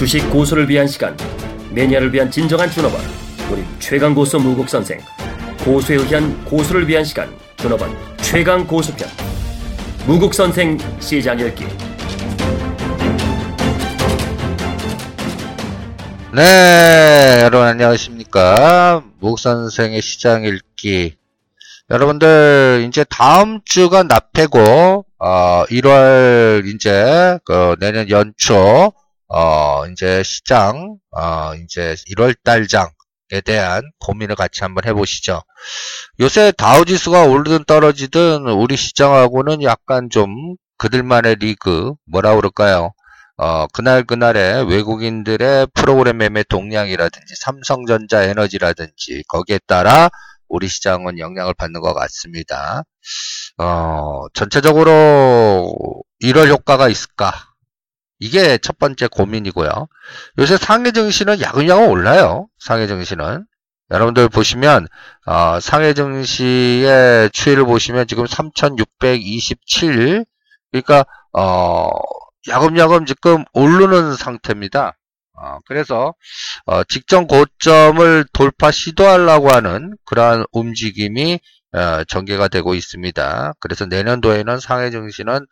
주식 0.00 0.30
고수를 0.30 0.66
위한 0.66 0.86
시간, 0.86 1.14
매니아를 1.72 2.10
위한 2.14 2.30
진정한 2.30 2.70
준업원, 2.70 3.02
우리 3.50 3.62
최강 3.78 4.14
고수 4.14 4.38
무국 4.38 4.66
선생, 4.66 4.98
고수에 5.62 5.96
의한 5.96 6.42
고수를 6.46 6.88
위한 6.88 7.04
시간, 7.04 7.30
준업원 7.58 7.94
최강 8.22 8.66
고수편, 8.66 9.06
무국 10.06 10.32
선생 10.32 10.78
시장 11.00 11.38
열기. 11.38 11.66
네, 16.34 17.40
여러분 17.42 17.68
안녕하십니까. 17.68 19.04
무국 19.18 19.38
선생의 19.38 20.00
시장 20.00 20.44
읽기. 20.44 21.16
여러분들, 21.90 22.86
이제 22.88 23.04
다음 23.04 23.60
주가 23.66 24.02
납해고, 24.04 25.04
어, 25.18 25.64
1월, 25.68 26.66
이제, 26.66 27.38
그, 27.44 27.76
내년 27.80 28.08
연초, 28.08 28.94
어, 29.32 29.86
이제 29.86 30.22
시장, 30.24 30.96
어, 31.16 31.54
이제 31.54 31.94
1월 32.08 32.34
달장에 32.42 33.40
대한 33.44 33.82
고민을 34.00 34.34
같이 34.34 34.62
한번 34.62 34.84
해보시죠. 34.86 35.42
요새 36.18 36.52
다우지수가 36.52 37.26
오르든 37.26 37.64
떨어지든 37.64 38.48
우리 38.48 38.76
시장하고는 38.76 39.62
약간 39.62 40.10
좀 40.10 40.56
그들만의 40.78 41.36
리그, 41.36 41.92
뭐라 42.06 42.34
그럴까요? 42.34 42.92
어, 43.36 43.66
그날 43.68 44.02
그날의 44.04 44.68
외국인들의 44.68 45.68
프로그램 45.74 46.18
매매 46.18 46.42
동량이라든지 46.42 47.34
삼성전자 47.40 48.24
에너지라든지 48.24 49.22
거기에 49.28 49.60
따라 49.66 50.10
우리 50.48 50.68
시장은 50.68 51.18
영향을 51.18 51.54
받는 51.54 51.80
것 51.80 51.94
같습니다. 51.94 52.82
어, 53.58 54.26
전체적으로 54.34 56.02
1월 56.22 56.48
효과가 56.48 56.88
있을까? 56.88 57.49
이게 58.20 58.58
첫 58.58 58.78
번째 58.78 59.08
고민이고요. 59.08 59.88
요새 60.38 60.56
상해 60.56 60.92
증시는 60.92 61.40
야금야금 61.40 61.88
올라요. 61.88 62.48
상해 62.58 62.86
증시는. 62.86 63.46
여러분들 63.90 64.28
보시면 64.28 64.86
어, 65.26 65.58
상해 65.60 65.94
증시의 65.94 67.30
추이를 67.30 67.64
보시면 67.64 68.06
지금 68.06 68.26
3,627 68.26 70.24
그러니까 70.70 71.04
어, 71.32 71.90
야금야금 72.48 73.06
지금 73.06 73.44
오르는 73.52 74.14
상태입니다. 74.14 74.96
어, 75.42 75.58
그래서 75.66 76.14
어, 76.66 76.84
직전 76.84 77.26
고점을 77.26 78.26
돌파 78.32 78.70
시도하려고 78.70 79.50
하는 79.50 79.96
그러한 80.04 80.44
움직임이 80.52 81.40
어, 81.72 82.04
전개가 82.04 82.48
되고 82.48 82.74
있습니다. 82.74 83.54
그래서 83.60 83.86
내년도에는 83.86 84.60
상해 84.60 84.90
증시는 84.90 85.46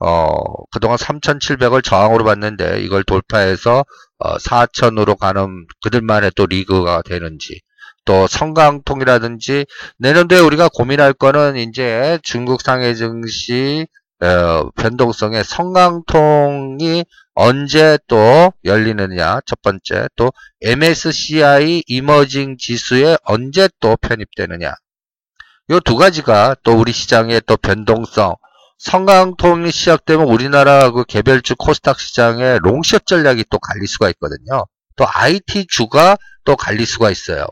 어, 0.00 0.64
그동안 0.70 0.96
3,700을 0.96 1.84
저항으로 1.84 2.24
봤는데 2.24 2.80
이걸 2.82 3.04
돌파해서 3.04 3.84
어, 4.18 4.38
4,000으로 4.38 5.16
가는 5.16 5.66
그들만의 5.82 6.32
또 6.36 6.46
리그가 6.46 7.02
되는지 7.02 7.60
또 8.06 8.26
성강통이라든지 8.26 9.66
내년도에 9.98 10.40
우리가 10.40 10.68
고민할 10.72 11.12
거는 11.12 11.56
이제 11.56 12.18
중국 12.22 12.62
상해 12.62 12.94
증시 12.94 13.86
어, 14.22 14.70
변동성의 14.76 15.44
성강통이 15.44 17.04
언제 17.34 17.98
또 18.06 18.52
열리느냐. 18.64 19.40
첫 19.46 19.62
번째 19.62 20.08
또 20.16 20.30
MSCI 20.60 21.84
이머징 21.86 22.56
지수에 22.58 23.16
언제 23.22 23.68
또 23.80 23.96
편입되느냐. 23.96 24.74
이두 25.70 25.96
가지가 25.96 26.56
또 26.62 26.72
우리 26.72 26.92
시장의 26.92 27.42
또 27.46 27.56
변동성 27.56 28.34
성강통이 28.80 29.70
시작되면 29.70 30.26
우리나라 30.26 30.90
그 30.90 31.04
개별주 31.04 31.54
코스닥 31.56 32.00
시장의 32.00 32.60
롱숏 32.62 33.04
전략이 33.06 33.44
또 33.50 33.58
갈릴 33.58 33.86
수가 33.86 34.08
있거든요 34.10 34.64
또 34.96 35.06
IT 35.06 35.66
주가 35.68 36.16
또 36.44 36.56
갈릴 36.56 36.86
수가 36.86 37.10
있어요 37.10 37.46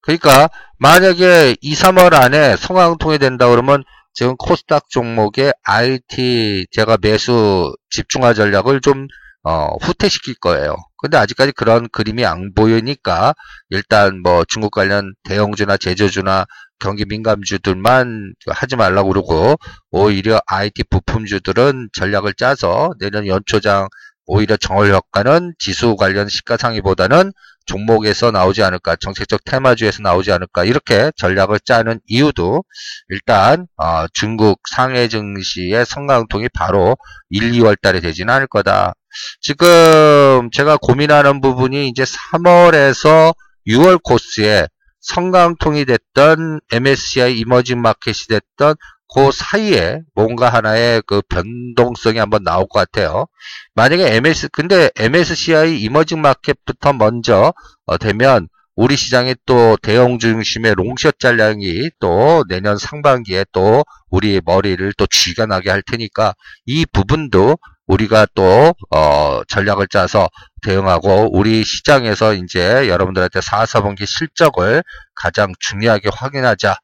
그러니까 0.00 0.48
만약에 0.78 1.54
2, 1.60 1.74
3월 1.74 2.14
안에 2.14 2.56
성강통이 2.56 3.18
된다 3.18 3.48
그러면 3.48 3.84
지금 4.12 4.36
코스닥 4.36 4.90
종목의 4.90 5.52
IT 5.62 6.66
제가 6.72 6.98
매수 7.00 7.72
집중화 7.90 8.34
전략을 8.34 8.80
좀 8.80 9.06
어, 9.44 9.76
후퇴시킬 9.82 10.36
거예요. 10.36 10.74
근데 10.96 11.18
아직까지 11.18 11.52
그런 11.52 11.88
그림이 11.90 12.24
안 12.24 12.54
보이니까 12.54 13.34
일단 13.68 14.22
뭐 14.22 14.42
중국 14.48 14.70
관련 14.70 15.12
대형주나 15.24 15.76
제조주나 15.76 16.46
경기 16.78 17.04
민감주들만 17.04 18.34
하지 18.48 18.76
말라고 18.76 19.08
그러고 19.10 19.56
오히려 19.90 20.40
IT 20.46 20.84
부품주들은 20.90 21.90
전략을 21.92 22.34
짜서 22.34 22.92
내년 22.98 23.26
연초장 23.26 23.88
오히려 24.26 24.56
정월 24.56 24.92
효과는 24.92 25.54
지수 25.58 25.96
관련 25.96 26.28
시가상위보다는 26.28 27.32
종목에서 27.66 28.30
나오지 28.30 28.62
않을까, 28.62 28.96
정책적 28.96 29.44
테마주에서 29.44 30.02
나오지 30.02 30.32
않을까 30.32 30.64
이렇게 30.64 31.10
전략을 31.16 31.60
짜는 31.60 32.00
이유도 32.06 32.64
일단 33.08 33.66
어, 33.76 34.06
중국 34.12 34.60
상해 34.70 35.08
증시의 35.08 35.86
성강통이 35.86 36.48
바로 36.54 36.96
1, 37.30 37.52
2월 37.52 37.80
달에 37.80 38.00
되지는 38.00 38.32
않을 38.34 38.46
거다. 38.46 38.94
지금 39.40 40.50
제가 40.52 40.76
고민하는 40.76 41.40
부분이 41.40 41.88
이제 41.88 42.04
3월에서 42.04 43.34
6월 43.66 44.02
코스에 44.02 44.66
성강통이 45.04 45.84
됐던 45.84 46.60
MSCI 46.72 47.38
이머징 47.38 47.80
마켓이 47.82 48.26
됐던 48.28 48.74
그 49.14 49.30
사이에 49.30 50.00
뭔가 50.14 50.48
하나의 50.48 51.02
그 51.06 51.20
변동성이 51.28 52.18
한번 52.18 52.42
나올 52.42 52.66
것 52.66 52.80
같아요. 52.80 53.26
만약에 53.74 54.16
MS, 54.16 54.48
근데 54.50 54.90
MSCI 54.96 55.80
이머징 55.82 56.20
마켓부터 56.22 56.94
먼저 56.94 57.52
어, 57.86 57.98
되면 57.98 58.48
우리 58.76 58.96
시장의 58.96 59.36
또 59.46 59.76
대형 59.82 60.18
중심의 60.18 60.74
롱숏 60.74 61.20
잔량이 61.20 61.90
또 62.00 62.42
내년 62.48 62.76
상반기에 62.76 63.44
또 63.52 63.84
우리 64.10 64.40
머리를 64.44 64.92
또 64.94 65.06
쥐가 65.06 65.46
나게 65.46 65.70
할 65.70 65.82
테니까 65.82 66.34
이 66.66 66.84
부분도 66.86 67.58
우리가 67.86 68.26
또 68.34 68.74
어, 68.90 69.42
전략을 69.48 69.88
짜서 69.88 70.28
대응하고 70.62 71.36
우리 71.36 71.64
시장에서 71.64 72.34
이제 72.34 72.88
여러분들한테 72.88 73.40
4, 73.40 73.64
4분기 73.64 74.06
실적을 74.06 74.82
가장 75.14 75.52
중요하게 75.60 76.10
확인하자 76.12 76.76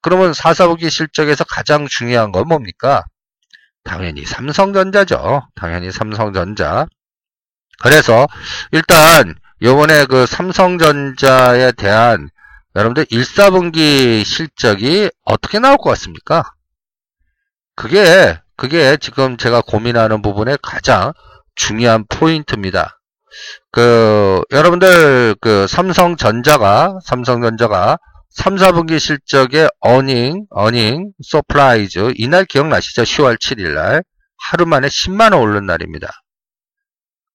그러면 0.00 0.32
4, 0.32 0.52
4분기 0.52 0.90
실적에서 0.90 1.44
가장 1.44 1.86
중요한 1.86 2.32
건 2.32 2.48
뭡니까? 2.48 3.04
당연히 3.84 4.24
삼성전자죠. 4.24 5.48
당연히 5.54 5.90
삼성전자. 5.90 6.86
그래서 7.80 8.26
일단 8.72 9.34
요번에 9.62 10.04
그 10.06 10.26
삼성전자에 10.26 11.72
대한 11.72 12.28
여러분들 12.76 13.06
1, 13.10 13.22
4분기 13.22 14.24
실적이 14.24 15.10
어떻게 15.24 15.58
나올 15.58 15.78
것 15.78 15.90
같습니까? 15.90 16.52
그게 17.74 18.38
그게 18.58 18.96
지금 18.96 19.36
제가 19.36 19.62
고민하는 19.62 20.20
부분의 20.20 20.58
가장 20.60 21.12
중요한 21.54 22.04
포인트입니다. 22.08 22.98
그 23.70 24.42
여러분들 24.50 25.36
그 25.40 25.68
삼성전자가 25.68 26.98
삼성전자가 27.04 27.98
3, 28.30 28.56
4분기 28.56 28.98
실적의 28.98 29.68
earning, 29.80 30.46
earning, 30.50 31.12
surprise 31.24 32.14
이날 32.16 32.44
기억나시죠? 32.44 33.02
10월 33.02 33.38
7일 33.38 33.74
날 33.74 34.02
하루 34.48 34.66
만에 34.66 34.88
10만 34.88 35.32
원 35.32 35.34
오른 35.34 35.64
날입니다. 35.64 36.08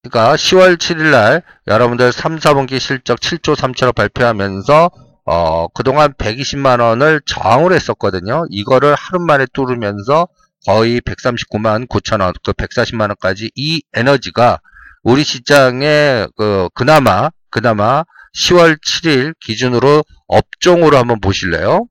그러니까 0.02 0.36
10월 0.36 0.76
7일 0.76 1.12
날 1.12 1.42
여러분들 1.68 2.12
3, 2.12 2.38
4분기 2.38 2.82
실적 2.82 3.18
7조 3.20 3.56
3천억 3.56 3.96
발표하면서 3.96 4.92
어, 5.26 5.68
그동안 5.70 6.14
120만 6.14 6.82
원을 6.82 7.22
저항을 7.26 7.72
했었거든요. 7.72 8.44
이거를 8.50 8.94
하루 8.96 9.20
만에 9.22 9.46
뚫으면서 9.54 10.28
거의 10.66 11.02
139만 11.02 11.88
9천 11.88 12.22
원, 12.22 12.34
그 12.44 12.54
140만 12.54 13.02
원까지 13.02 13.52
이 13.56 13.84
에너지가 13.94 14.60
우리 15.04 15.24
시장에 15.24 16.28
그 16.38 16.70
그나마 16.74 17.30
그나마 17.50 18.04
10월 18.36 18.78
7일 18.82 19.34
기준으로 19.40 20.04
업종으로 20.28 20.98
한번 20.98 21.20
보실래요? 21.20 21.88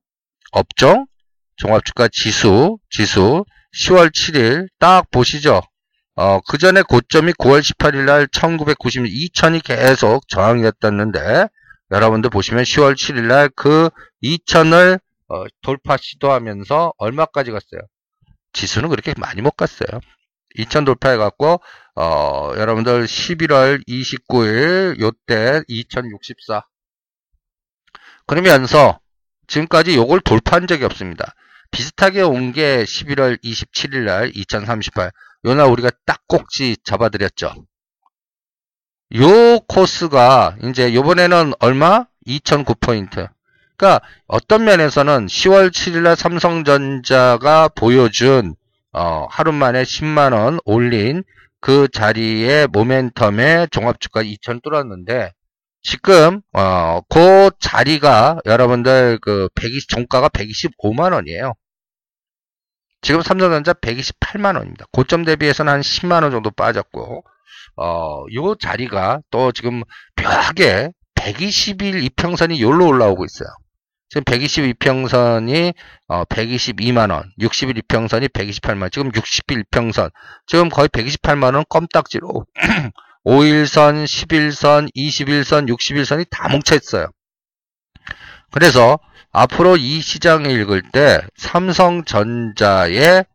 업종, 0.51 1.05
종합주가 1.55 2.09
지수, 2.11 2.77
지수, 2.89 3.45
10월 3.75 4.11
7일 4.11 4.67
딱 4.79 5.09
보시죠. 5.11 5.61
어, 6.15 6.39
그 6.47 6.57
전에 6.57 6.81
고점이 6.83 7.33
9월 7.33 7.61
18일 7.61 8.05
날 8.05 8.27
1990, 8.27 9.05
2000이 9.05 9.63
계속 9.63 10.27
저항이었었는데, 10.27 11.47
여러분들 11.91 12.29
보시면 12.29 12.63
10월 12.63 12.93
7일 12.95 13.23
날 13.23 13.49
그 13.55 13.89
2000을 14.23 14.99
어, 15.29 15.45
돌파 15.61 15.97
시도하면서 15.97 16.93
얼마까지 16.97 17.51
갔어요? 17.51 17.81
지수는 18.53 18.89
그렇게 18.89 19.13
많이 19.17 19.41
못 19.41 19.51
갔어요. 19.57 19.99
2000 20.55 20.85
돌파해갖고 20.85 21.61
어, 21.95 22.51
여러분들 22.57 23.05
11월 23.05 23.85
29일 23.87 24.99
요때 24.99 25.63
2064 25.67 26.63
그러면서 28.27 28.99
지금까지 29.47 29.95
요걸 29.95 30.21
돌파한 30.21 30.67
적이 30.67 30.85
없습니다. 30.85 31.33
비슷하게 31.71 32.21
온 32.21 32.53
게 32.53 32.83
11월 32.83 33.41
27일 33.43 34.05
날 34.05 34.31
2038. 34.35 35.11
요날 35.45 35.67
우리가 35.67 35.89
딱 36.05 36.21
꼭지 36.27 36.77
잡아드렸죠. 36.83 37.53
요 39.17 39.59
코스가 39.67 40.57
이제 40.63 40.93
요번에는 40.93 41.53
얼마? 41.59 42.05
2009포인트. 42.27 43.29
그러니까 43.75 44.05
어떤 44.27 44.65
면에서는 44.65 45.25
10월 45.25 45.71
7일날 45.71 46.15
삼성전자가 46.15 47.69
보여준 47.69 48.55
어, 48.91 49.25
하루 49.29 49.51
만에 49.51 49.83
10만 49.83 50.33
원 50.33 50.59
올린 50.65 51.23
그 51.59 51.87
자리에 51.91 52.67
모멘텀에 52.67 53.71
종합주가 53.71 54.21
2천 54.21 54.61
뚫었는데 54.61 55.31
지금 55.81 56.41
어, 56.53 57.01
그 57.09 57.51
자리가 57.59 58.39
여러분들 58.45 59.19
그 59.21 59.49
120, 59.55 59.89
종가가 59.89 60.29
125만 60.29 61.13
원이에요. 61.13 61.53
지금 63.01 63.21
삼성전자 63.21 63.73
128만 63.73 64.55
원입니다. 64.55 64.85
고점 64.91 65.25
대비해서는 65.25 65.73
한 65.73 65.81
10만 65.81 66.23
원 66.23 66.31
정도 66.31 66.51
빠졌고 66.51 67.25
어, 67.75 68.23
요 68.33 68.55
자리가 68.55 69.21
또 69.29 69.51
지금 69.51 69.83
묘하게 70.21 70.91
120일 71.15 72.03
이평선이 72.03 72.61
요로 72.61 72.87
올라오고 72.87 73.25
있어요. 73.25 73.49
지금 74.13 74.25
122평선이 74.25 75.73
어, 76.07 76.23
122만원, 76.25 77.23
60일 77.39 77.79
이평선이 77.79 78.27
128만원, 78.27 78.91
지금 78.91 79.11
60일 79.11 79.61
이평선, 79.61 80.11
지금 80.45 80.69
거의 80.69 80.87
128만원 80.89 81.67
껌딱지로 81.67 82.45
5일선, 83.25 84.05
11선, 84.05 84.89
21선, 84.95 85.67
61선이 85.67 86.29
다 86.29 86.47
뭉쳐있어요. 86.49 87.07
그래서 88.51 88.99
앞으로 89.31 89.77
이 89.77 89.99
시장을 89.99 90.51
읽을 90.61 90.83
때 90.91 91.19
삼성전자의 91.35 93.25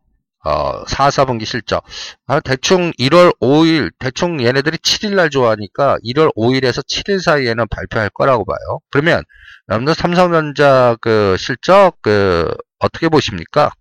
어, 0.49 0.83
4, 0.87 1.09
4분기 1.09 1.45
실적. 1.45 1.83
아, 2.27 2.39
대충 2.39 2.91
1월 2.99 3.31
5일, 3.39 3.91
대충 3.99 4.41
얘네들이 4.43 4.77
7일날 4.77 5.31
좋아하니까 5.31 5.97
1월 6.03 6.33
5일에서 6.35 6.83
7일 6.85 7.21
사이에는 7.21 7.67
발표할 7.69 8.09
거라고 8.09 8.45
봐요. 8.45 8.79
그러면 8.89 9.23
여러분들 9.69 9.93
삼성전자 9.93 10.95
그 11.01 11.35
실적 11.37 11.93
그 12.01 12.51
어떻게 12.79 13.09
보십니까? 13.09 13.71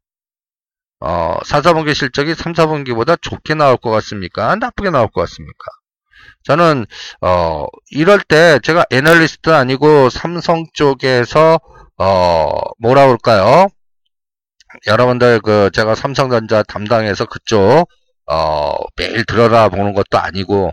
어, 1.01 1.39
4, 1.45 1.61
4분기 1.63 1.95
실적이 1.95 2.35
3, 2.35 2.53
4분기보다 2.53 3.21
좋게 3.23 3.55
나올 3.55 3.77
것 3.79 3.91
같습니까? 3.91 4.55
나쁘게 4.57 4.91
나올 4.91 5.09
것 5.09 5.23
같습니까? 5.23 5.71
저는 6.45 6.87
어 7.21 7.67
이럴 7.91 8.21
때 8.21 8.59
제가 8.63 8.85
애널리스트 8.91 9.51
아니고 9.51 10.09
삼성 10.11 10.67
쪽에서 10.73 11.61
어 11.99 12.53
뭐라 12.79 13.07
그럴까요? 13.07 13.69
여러분들 14.87 15.41
그 15.41 15.71
제가 15.73 15.95
삼성전자 15.95 16.63
담당해서 16.63 17.27
그쪽 17.27 17.89
어 18.27 18.75
매일 18.97 19.25
들어라 19.25 19.69
보는 19.69 19.95
것도 19.95 20.19
아니고 20.19 20.73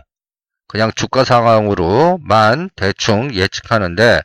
그냥 0.68 0.90
주가 0.94 1.24
상황으로만 1.24 2.70
대충 2.76 3.32
예측하는데 3.34 4.20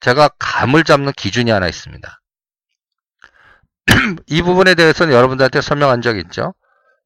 제가 0.00 0.30
감을 0.38 0.84
잡는 0.84 1.12
기준이 1.12 1.50
하나 1.50 1.68
있습니다. 1.68 2.20
이 4.26 4.42
부분에 4.42 4.74
대해서는 4.74 5.12
여러분들한테 5.12 5.60
설명한 5.60 6.00
적 6.00 6.16
있죠. 6.18 6.54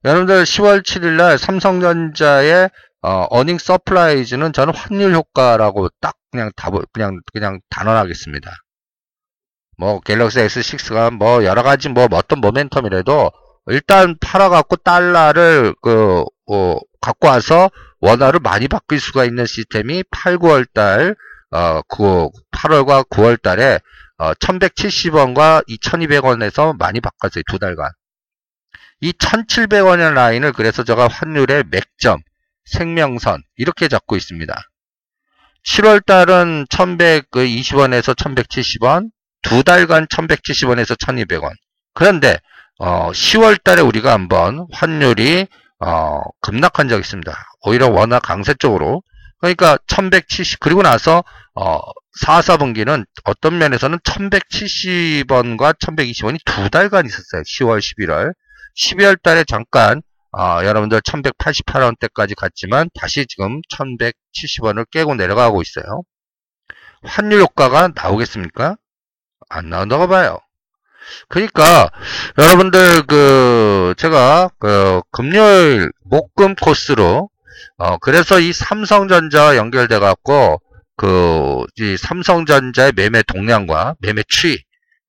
여러분들 0.04 0.44
10월 0.44 0.82
7일 0.82 1.16
날 1.16 1.38
삼성전자의 1.38 2.70
어, 3.02 3.26
어닝 3.30 3.58
서플라이즈는 3.58 4.52
저는 4.52 4.74
환율 4.74 5.14
효과라고 5.14 5.88
딱 6.00 6.16
그냥 6.30 6.50
답 6.56 6.74
그냥 6.92 7.20
그냥 7.32 7.60
단언하겠습니다. 7.70 8.50
뭐 9.76 10.00
갤럭시 10.00 10.38
S6가 10.38 11.14
뭐 11.14 11.44
여러 11.44 11.62
가지 11.62 11.88
뭐 11.88 12.08
어떤 12.10 12.40
모멘텀이라도 12.40 13.32
일단 13.66 14.16
팔아갖고 14.20 14.76
달러를 14.76 15.74
그 15.80 16.24
어, 16.46 16.78
갖고 17.00 17.28
와서 17.28 17.70
원화를 18.00 18.40
많이 18.40 18.68
바뀔 18.68 19.00
수가 19.00 19.24
있는 19.24 19.46
시스템이 19.46 20.04
8, 20.10 20.36
9월 20.36 20.66
달, 20.72 21.16
어, 21.50 21.80
그 21.88 22.28
8월과 22.52 23.08
9월 23.08 23.40
달에 23.40 23.80
어, 24.18 24.34
1170원과 24.34 25.66
2200원에서 25.66 26.76
많이 26.76 27.00
바꿨어요. 27.00 27.42
두 27.48 27.58
달간. 27.58 27.88
이 29.00 29.12
1700원의 29.12 30.12
라인을 30.14 30.52
그래서 30.52 30.84
제가 30.84 31.08
환율의 31.08 31.64
맥점, 31.70 32.20
생명선 32.64 33.42
이렇게 33.56 33.88
잡고 33.88 34.16
있습니다. 34.16 34.54
7월 35.64 36.04
달은 36.04 36.66
1120원에서 36.66 38.14
1170원, 38.14 39.10
두 39.44 39.62
달간 39.62 40.06
1170원에서 40.06 40.98
1200원. 40.98 41.52
그런데 41.94 42.38
어, 42.78 43.12
10월 43.12 43.62
달에 43.62 43.80
우리가 43.80 44.12
한번 44.12 44.66
환율이 44.72 45.46
어, 45.80 46.22
급락한 46.40 46.88
적이 46.88 47.00
있습니다. 47.00 47.32
오히려 47.62 47.88
원화 47.88 48.18
강세 48.18 48.54
쪽으로. 48.54 49.02
그러니까 49.40 49.78
1170 49.86 50.60
그리고 50.60 50.82
나서 50.82 51.22
어, 51.54 51.78
4, 52.20 52.40
4분기는 52.40 53.04
어떤 53.24 53.58
면에서는 53.58 53.98
1170원과 53.98 55.78
1120원이 55.78 56.38
두 56.44 56.70
달간 56.70 57.06
있었어요. 57.06 57.42
10월, 57.42 57.78
11월. 57.78 58.32
12월 58.76 59.22
달에 59.22 59.44
잠깐 59.44 60.02
어, 60.36 60.64
여러분들 60.64 61.00
1188원대까지 61.02 62.34
갔지만 62.36 62.88
다시 62.98 63.24
지금 63.26 63.60
1170원을 63.72 64.90
깨고 64.90 65.14
내려가고 65.14 65.62
있어요. 65.62 66.02
환율 67.04 67.40
효과가 67.40 67.90
나오겠습니까? 67.94 68.76
안 69.48 69.68
나온다고 69.70 70.08
봐요. 70.08 70.38
그러니까 71.28 71.90
여러분들 72.38 73.02
그 73.06 73.94
제가 73.98 74.50
그 74.58 75.02
금요일 75.10 75.90
목금 76.04 76.54
코스로 76.56 77.28
어 77.76 77.98
그래서 77.98 78.40
이 78.40 78.52
삼성전자 78.52 79.56
연결돼 79.56 79.98
갖고 79.98 80.60
그 80.96 81.54
이 81.78 81.96
삼성전자의 81.96 82.92
매매 82.94 83.22
동량과 83.22 83.96
매매 84.00 84.22
추이 84.28 84.58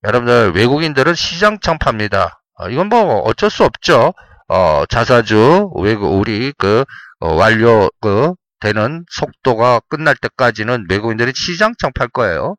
여러분들 0.03 0.53
외국인들은 0.55 1.13
시장 1.15 1.59
창파입니다. 1.59 2.41
어, 2.57 2.69
이건 2.69 2.89
뭐 2.89 3.19
어쩔 3.19 3.49
수 3.49 3.63
없죠. 3.63 4.13
어 4.47 4.83
자사주 4.89 5.71
외국 5.75 6.07
우리 6.19 6.53
그 6.57 6.85
어, 7.19 7.33
완료 7.33 7.89
그 8.01 8.33
되는 8.59 9.05
속도가 9.09 9.81
끝날 9.89 10.15
때까지는 10.15 10.87
외국인들이 10.89 11.33
시장 11.35 11.73
창파할 11.77 12.09
거예요. 12.09 12.55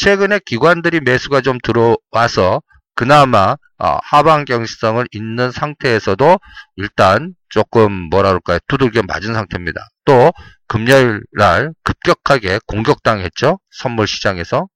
최근에 0.00 0.40
기관들이 0.46 1.00
매수가 1.00 1.42
좀 1.42 1.58
들어와서 1.62 2.62
그나마 2.94 3.56
어, 3.78 3.98
하방 4.02 4.46
경시성을 4.46 5.06
있는 5.12 5.50
상태에서도 5.50 6.38
일단 6.76 7.34
조금 7.50 7.92
뭐라 8.08 8.30
그럴까요 8.30 8.58
두들겨 8.66 9.02
맞은 9.06 9.34
상태입니다. 9.34 9.88
또 10.06 10.32
금요일 10.66 11.22
날 11.32 11.72
급격하게 11.84 12.60
공격당했죠. 12.66 13.58
선물 13.70 14.06
시장에서 14.06 14.68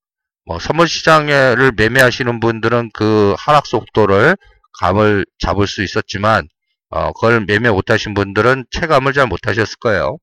뭐 0.45 0.59
선물 0.59 0.89
시장을 0.89 1.73
매매하시는 1.75 2.41
분들은 2.41 2.91
그 2.93 3.35
하락 3.39 3.67
속도를 3.67 4.37
감을 4.81 5.25
잡을 5.39 5.67
수 5.67 5.83
있었지만 5.83 6.49
어, 6.91 7.13
그걸 7.13 7.45
매매 7.47 7.71
못하신 7.71 8.13
분들은 8.13 8.67
체감을 8.71 9.15
잘 9.15 9.27
못하셨을 9.27 9.77
거예요. 9.81 10.19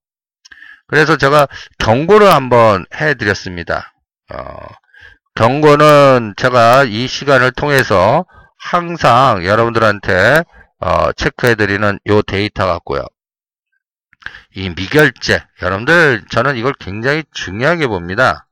그래서 0.85 1.17
제가 1.17 1.47
경고를 1.79 2.31
한번 2.31 2.85
해드렸습니다. 2.93 3.93
어, 4.33 4.70
경고는 5.35 6.33
제가 6.37 6.83
이 6.83 7.07
시간을 7.07 7.51
통해서 7.51 8.25
항상 8.57 9.45
여러분들한테 9.45 10.43
어, 10.79 11.11
체크해드리는 11.13 11.99
요 12.07 12.21
데이터 12.21 12.65
같고요. 12.67 13.05
이 14.55 14.69
미결제 14.69 15.43
여러분들 15.61 16.23
저는 16.29 16.57
이걸 16.57 16.73
굉장히 16.79 17.23
중요하게 17.31 17.87
봅니다. 17.87 18.47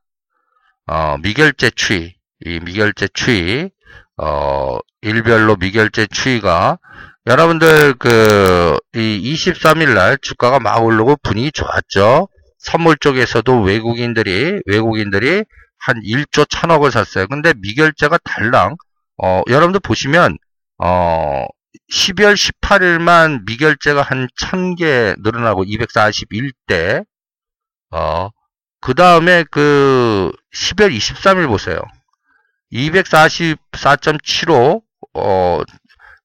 어, 0.86 1.16
미결제 1.22 1.70
추이 1.70 2.14
이 2.44 2.60
미결제 2.60 3.08
추이 3.12 3.70
어, 4.16 4.78
일별로 5.02 5.56
미결제 5.56 6.06
추이가 6.06 6.78
여러분들 7.26 7.94
그 7.94 8.80
이 8.94 9.34
23일 9.34 9.94
날 9.94 10.18
주가가 10.18 10.58
막 10.58 10.82
오르고 10.82 11.16
분위기 11.22 11.52
좋았죠. 11.52 12.28
선물 12.58 12.96
쪽에서도 12.96 13.62
외국인들이 13.62 14.60
외국인들이 14.66 15.44
한 15.80 16.00
1조 16.02 16.46
1000억을 16.46 16.90
샀어요. 16.90 17.26
근데 17.26 17.52
미결제가 17.56 18.18
달랑 18.24 18.76
어, 19.22 19.42
여러분들 19.48 19.80
보시면 19.80 20.38
어, 20.78 21.44
12월 21.92 22.34
18일만 22.34 23.44
미결제가 23.46 24.02
한 24.02 24.28
1000개 24.38 25.16
늘어나고 25.22 25.64
241대 25.64 27.04
어, 27.90 28.30
그 28.80 28.94
다음에 28.94 29.44
그 29.50 30.32
12월 30.54 30.96
23일 30.96 31.48
보세요. 31.48 31.80
244.75 32.72 34.82
어, 35.14 35.60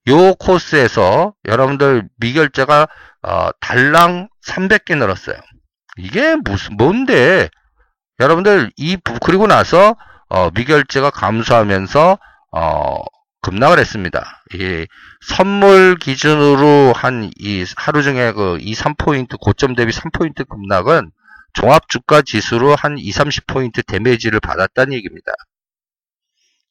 요 0.08 0.36
코스에서 0.36 1.34
여러분들 1.46 2.08
미결제가 2.18 2.88
어, 3.24 3.50
달랑 3.60 4.30
300개 4.46 4.96
늘었어요. 4.98 5.36
이게 5.98 6.36
무슨 6.36 6.78
뭔데 6.78 7.50
여러분들 8.20 8.72
이 8.78 8.98
그리고 9.22 9.48
나서 9.48 9.96
어, 10.30 10.50
미결제가 10.52 11.10
감소하면서 11.12 12.18
어, 12.52 13.04
급락을 13.42 13.78
했습니다. 13.80 14.42
이 14.54 14.88
선물 15.22 15.98
기준으로 15.98 16.94
한 16.96 17.32
이 17.38 17.66
하루 17.78 18.02
중에 18.04 18.32
그 18.34 18.58
2, 18.60 18.74
3포인트 18.74 19.38
고점 19.40 19.76
대비 19.76 19.92
3포인트 19.92 20.48
급락은 20.48 21.12
종합 21.54 21.88
주가 21.90 22.22
지수로 22.22 22.76
한 22.76 22.98
2, 22.98 23.12
30포인트 23.12 23.86
데미지를 23.86 24.40
받았다는 24.40 24.94
얘기입니다. 24.94 25.32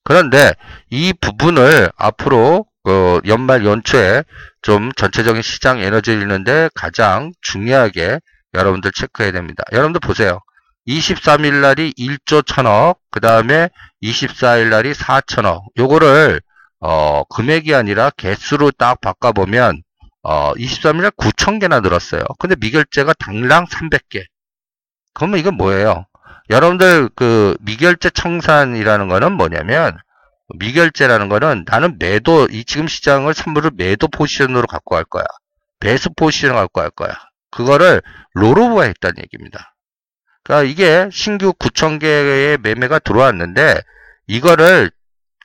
그런데 0.02 0.52
이 0.90 1.12
부분을 1.20 1.90
앞으로 1.96 2.66
그 2.82 3.20
연말 3.26 3.64
연초에 3.64 4.24
좀 4.60 4.92
전체적인 4.92 5.40
시장 5.42 5.78
에너지를 5.78 6.20
잃는데 6.22 6.68
가장 6.74 7.32
중요하게 7.40 8.20
여러분들 8.52 8.92
체크해야 8.92 9.32
됩니다. 9.32 9.62
여러분들 9.72 10.00
보세요. 10.00 10.40
23일 10.86 11.60
날이 11.60 11.92
1조 11.94 12.42
1000억, 12.42 12.98
그 13.10 13.20
다음에 13.20 13.68
24일 14.02 14.68
날이 14.68 14.92
4천억. 14.92 15.62
요거를 15.78 16.40
어, 16.80 17.24
금액이 17.24 17.74
아니라 17.74 18.10
개수로 18.10 18.70
딱 18.72 19.00
바꿔보면 19.00 19.82
어, 20.22 20.52
23일 20.54 21.02
날 21.02 21.10
9,000개나 21.12 21.82
늘었어요. 21.82 22.22
근데 22.38 22.56
미결제가 22.58 23.14
당랑 23.14 23.66
300개. 23.66 24.24
그러면 25.14 25.38
이건 25.38 25.56
뭐예요? 25.56 26.06
여러분들 26.50 27.08
그 27.14 27.56
미결제 27.60 28.10
청산이라는 28.10 29.08
거는 29.08 29.32
뭐냐면 29.32 29.96
미결제라는 30.58 31.28
거는 31.28 31.64
나는 31.66 31.96
매도 31.98 32.46
이 32.50 32.64
지금 32.64 32.86
시장을 32.86 33.32
선물을 33.32 33.72
매도 33.76 34.08
포지션으로 34.08 34.66
갖고 34.66 34.94
갈 34.94 35.04
거야. 35.04 35.24
매수 35.80 36.10
포지션을 36.14 36.54
갖고 36.54 36.80
갈 36.80 36.90
거야. 36.90 37.14
그거를 37.50 38.02
롤오버가 38.34 38.82
했다는 38.82 39.16
얘기입니다. 39.22 39.73
그러니까 40.44 40.70
이게 40.70 41.08
신규 41.10 41.52
9,000개의 41.54 42.60
매매가 42.60 43.00
들어왔는데 43.00 43.80
이거를 44.26 44.90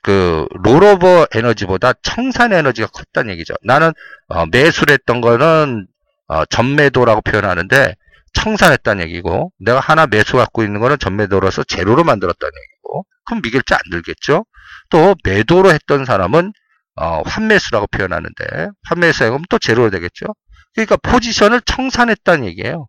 그 0.02 0.46
롤오버 0.62 1.26
에너지보다 1.34 1.92
청산 2.02 2.52
에너지가 2.52 2.88
컸다는 2.88 3.32
얘기죠. 3.32 3.54
나는 3.62 3.92
어, 4.28 4.46
매수를 4.46 4.94
했던 4.94 5.20
거는 5.20 5.86
어, 6.28 6.44
전매도라고 6.46 7.22
표현하는데 7.22 7.94
청산했다는 8.32 9.04
얘기고 9.04 9.52
내가 9.58 9.80
하나 9.80 10.06
매수 10.06 10.36
갖고 10.36 10.62
있는 10.62 10.80
거는 10.80 10.98
전매도로서 10.98 11.64
제로로 11.64 12.04
만들었다는 12.04 12.52
얘기고 12.52 13.04
그럼 13.26 13.42
미결제 13.42 13.74
안 13.74 13.80
들겠죠? 13.90 14.46
또 14.90 15.16
매도로 15.24 15.70
했던 15.72 16.04
사람은 16.04 16.52
어, 16.96 17.22
환매수라고 17.24 17.86
표현하는데 17.88 18.68
환매수에 18.84 19.28
그럼 19.28 19.42
또 19.48 19.58
제로로 19.58 19.90
되겠죠? 19.90 20.26
그러니까 20.74 20.96
포지션을 20.96 21.60
청산했다는 21.62 22.44
얘기예요. 22.46 22.86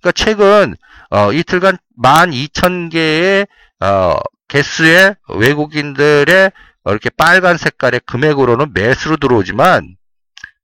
그러니까 0.00 0.12
최근 0.12 0.74
어, 1.10 1.32
이틀간 1.32 1.78
12,000개의 2.02 3.46
어, 3.80 4.18
개수의 4.48 5.16
외국인들의 5.28 6.52
이렇게 6.86 7.10
빨간 7.10 7.58
색깔의 7.58 8.00
금액으로는 8.06 8.72
매수로 8.72 9.16
들어오지만 9.16 9.96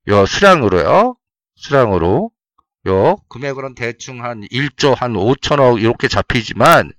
요 0.08 0.26
수량으로요. 0.26 1.16
수량으로 1.56 2.30
요 2.86 3.16
금액으로는 3.28 3.74
대충 3.74 4.24
한 4.24 4.42
1조 4.42 4.96
한 4.96 5.14
5천억 5.14 5.80
이렇게 5.80 6.08
잡히지만 6.08 6.92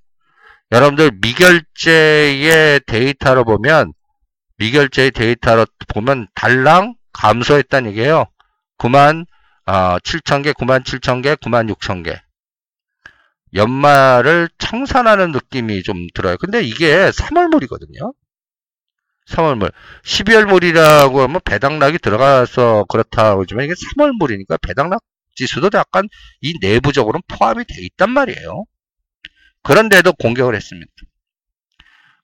여러분들 0.72 1.12
미결제의 1.22 2.82
데이터로 2.88 3.46
보면 3.46 3.94
미결제의 4.58 5.12
데이터로 5.12 5.66
보면 5.94 6.28
달랑 6.34 6.96
감소했다는 7.14 7.92
얘기예요. 7.92 8.26
9만 8.78 9.26
어, 9.68 9.98
7천 10.00 10.44
개, 10.44 10.54
9만 10.54 10.84
7천 10.84 11.24
개, 11.24 11.36
9만 11.36 11.74
6천 11.74 12.04
개. 12.04 12.22
연말을 13.56 14.50
청산하는 14.58 15.32
느낌이 15.32 15.84
좀 15.84 16.08
들어요. 16.14 16.38
근데 16.38 16.62
이게 16.62 17.10
3월물이거든요. 17.10 18.14
3월물. 19.28 19.72
12월물이라고 20.04 21.18
하면 21.20 21.42
배당락이 21.44 21.98
들어가서 22.00 22.86
그렇다고 22.90 23.42
하지만 23.42 23.66
이게 23.66 23.74
3월물이니까 23.74 24.62
배당락 24.62 25.02
지수도 25.36 25.70
약간 25.74 26.08
이 26.42 26.54
내부적으로는 26.62 27.22
포함이 27.28 27.66
돼 27.66 27.76
있단 27.80 28.10
말이에요. 28.10 28.66
그런데도 29.64 30.14
공격을 30.14 30.56
했습니다. 30.56 30.92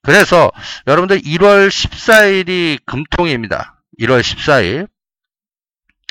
그래서 0.03 0.51
여러분들 0.88 1.21
1월 1.21 1.69
14일이 1.69 2.79
금통입니다. 2.85 3.81
1월 4.00 4.21
14일. 4.21 4.88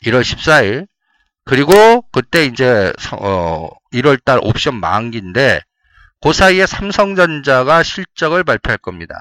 1월 0.05 0.23
14일. 0.23 0.87
그리고 1.45 2.03
그때 2.13 2.45
이제 2.45 2.93
어 3.19 3.69
1월달 3.93 4.41
옵션 4.43 4.79
만기인데 4.81 5.61
그 6.21 6.33
사이에 6.33 6.67
삼성전자가 6.67 7.83
실적을 7.83 8.45
발표할 8.45 8.79
겁니다. 8.79 9.15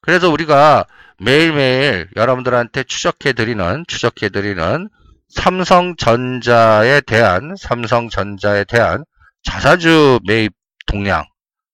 그래서 0.00 0.30
우리가 0.30 0.86
매일매일 1.18 2.08
여러분들한테 2.16 2.84
추적해드리는 2.84 3.84
추적해드리는 3.88 4.88
삼성전자에 5.28 7.00
대한 7.02 7.54
삼성전자에 7.58 8.64
대한 8.64 9.04
자사주 9.42 10.20
매입 10.26 10.52
동량 10.86 11.24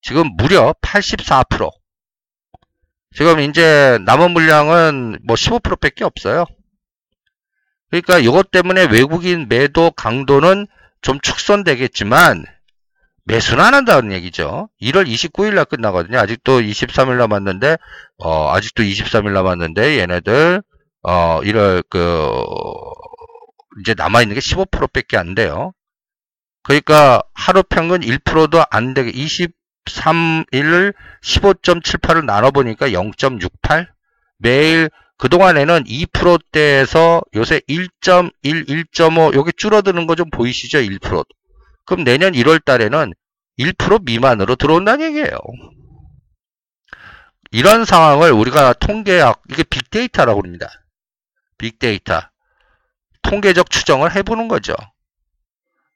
지금 0.01 0.27
무려 0.35 0.73
84% 0.81 1.71
지금 3.15 3.39
이제 3.39 3.97
남은 4.05 4.31
물량은 4.31 5.19
뭐 5.25 5.35
15%밖에 5.35 6.03
없어요. 6.03 6.45
그러니까 7.89 8.19
이것 8.19 8.51
때문에 8.51 8.85
외국인 8.85 9.47
매도 9.47 9.91
강도는 9.91 10.67
좀 11.05 11.19
축선되겠지만 11.19 12.45
매수는 13.25 13.63
안 13.63 13.75
한다는 13.75 14.11
얘기죠. 14.11 14.69
1월 14.81 15.07
29일 15.07 15.53
날 15.53 15.65
끝나거든요. 15.65 16.17
아직도 16.17 16.61
23일 16.61 17.17
남았는데 17.17 17.77
어 18.17 18.51
아직도 18.51 18.81
23일 18.81 19.31
남았는데 19.33 19.99
얘네들 19.99 20.63
어 21.03 21.41
1월 21.43 21.85
그 21.91 22.43
이제 23.81 23.93
남아 23.95 24.23
있는 24.23 24.33
게 24.33 24.39
15%밖에 24.39 25.15
안 25.15 25.35
돼요. 25.35 25.73
그러니까 26.63 27.21
하루 27.35 27.61
평균 27.61 28.01
1%도 28.01 28.63
안 28.71 28.95
되게 28.95 29.11
23일 29.11 30.95
15.78을 31.21 32.25
나눠 32.25 32.49
보니까 32.49 32.89
0.68 32.89 33.87
매일 34.39 34.89
그동안에는 35.17 35.85
2%대에서 35.85 37.21
요새 37.35 37.61
1.1, 37.67 38.31
1.5 38.43 39.35
여기 39.35 39.51
줄어드는 39.55 40.07
거 40.07 40.15
좀 40.15 40.29
보이시죠? 40.29 40.79
1% 40.79 41.25
그럼 41.85 42.03
내년 42.03 42.33
1월 42.33 42.63
달에는 42.63 43.13
1% 43.59 44.03
미만으로 44.03 44.55
들어온다는 44.55 45.05
얘기예요. 45.07 45.37
이런 47.51 47.85
상황을 47.85 48.31
우리가 48.31 48.73
통계학, 48.73 49.41
이게 49.49 49.63
빅데이터라고 49.63 50.41
합니다. 50.41 50.67
빅데이터. 51.57 52.21
통계적 53.21 53.69
추정을 53.69 54.13
해보는 54.15 54.47
거죠. 54.49 54.73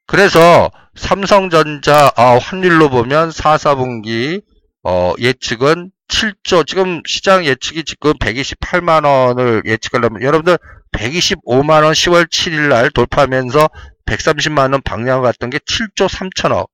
그래서 0.05 0.71
삼성전자 0.95 2.11
아, 2.15 2.37
확률로 2.37 2.89
보면 2.89 3.31
4, 3.31 3.57
4분기 3.57 4.41
어, 4.83 5.13
예측은 5.19 5.91
7조 6.07 6.65
지금 6.65 7.01
시장 7.05 7.45
예측이 7.45 7.83
지금 7.83 8.13
128만 8.13 9.05
원을 9.05 9.61
예측하려면 9.65 10.21
여러분들 10.21 10.57
125만 10.91 11.83
원 11.83 11.93
10월 11.93 12.27
7일 12.29 12.69
날 12.69 12.89
돌파하면서 12.89 13.69
130만 14.05 14.71
원 14.71 14.81
방향을 14.81 15.23
갔던 15.23 15.49
게 15.49 15.59
7조 15.59 16.07
3천억. 16.09 16.67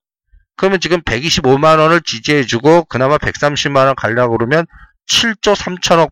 그러면 0.55 0.79
지금 0.79 1.01
125만 1.01 1.79
원을 1.79 2.01
지지해주고 2.01 2.85
그나마 2.85 3.17
130만 3.17 3.87
원 3.87 3.95
가려고 3.95 4.37
그러면 4.37 4.65
7조 5.07 5.55
3천억 5.55 6.11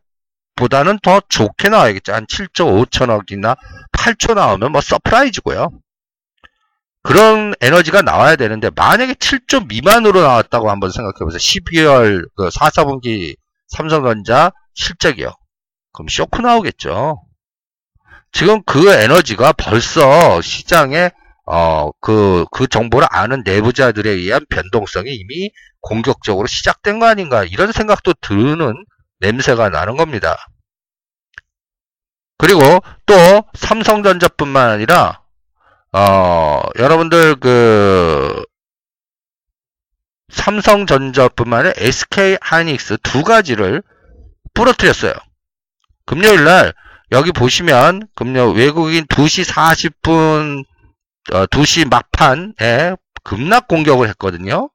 보다는 0.55 0.99
더 1.01 1.21
좋게 1.29 1.69
나와야겠죠. 1.69 2.13
한 2.13 2.25
7조 2.25 2.85
5천억이나 2.85 3.57
8조 3.93 4.35
나오면 4.35 4.71
뭐 4.71 4.81
surprise고요. 4.81 5.69
그런 7.03 7.53
에너지가 7.59 8.01
나와야 8.01 8.35
되는데 8.35 8.69
만약에 8.73 9.13
7조 9.13 9.67
미만으로 9.67 10.21
나왔다고 10.21 10.69
한번 10.69 10.91
생각해 10.91 11.19
보세요. 11.19 11.37
12월 11.37 12.27
그 12.35 12.49
4, 12.49 12.69
4분기 12.69 13.35
삼성전자 13.67 14.51
실적이요. 14.73 15.31
그럼 15.91 16.07
쇼크 16.07 16.41
나오겠죠. 16.41 17.21
지금 18.31 18.63
그 18.63 18.89
에너지가 18.89 19.53
벌써 19.53 20.41
시장에 20.41 21.11
어, 21.45 21.91
그, 21.99 22.45
그 22.51 22.67
정보를 22.67 23.07
아는 23.11 23.43
내부자들에 23.43 24.09
의한 24.09 24.45
변동성이 24.49 25.13
이미 25.13 25.51
공격적으로 25.81 26.47
시작된 26.47 26.99
거 26.99 27.07
아닌가, 27.07 27.43
이런 27.43 27.71
생각도 27.73 28.13
드는 28.21 28.73
냄새가 29.19 29.69
나는 29.69 29.97
겁니다. 29.97 30.37
그리고 32.37 32.61
또 33.05 33.15
삼성전자뿐만 33.53 34.69
아니라 34.69 35.22
어, 35.93 36.63
여러분들 36.79 37.35
그 37.35 38.43
삼성전자뿐만 40.29 41.59
아니라 41.59 41.73
SK 41.77 42.37
하이닉스 42.41 42.97
두 43.03 43.23
가지를 43.23 43.83
부러뜨렸어요. 44.55 45.13
금요일 46.05 46.43
날 46.43 46.73
여기 47.11 47.31
보시면 47.31 48.07
금요 48.15 48.51
외국인 48.51 49.05
2시 49.05 49.47
40분 49.47 50.65
어, 51.31 51.45
2시 51.45 51.87
막판에 51.87 52.95
급락 53.23 53.67
공격을 53.67 54.09
했거든요. 54.09 54.69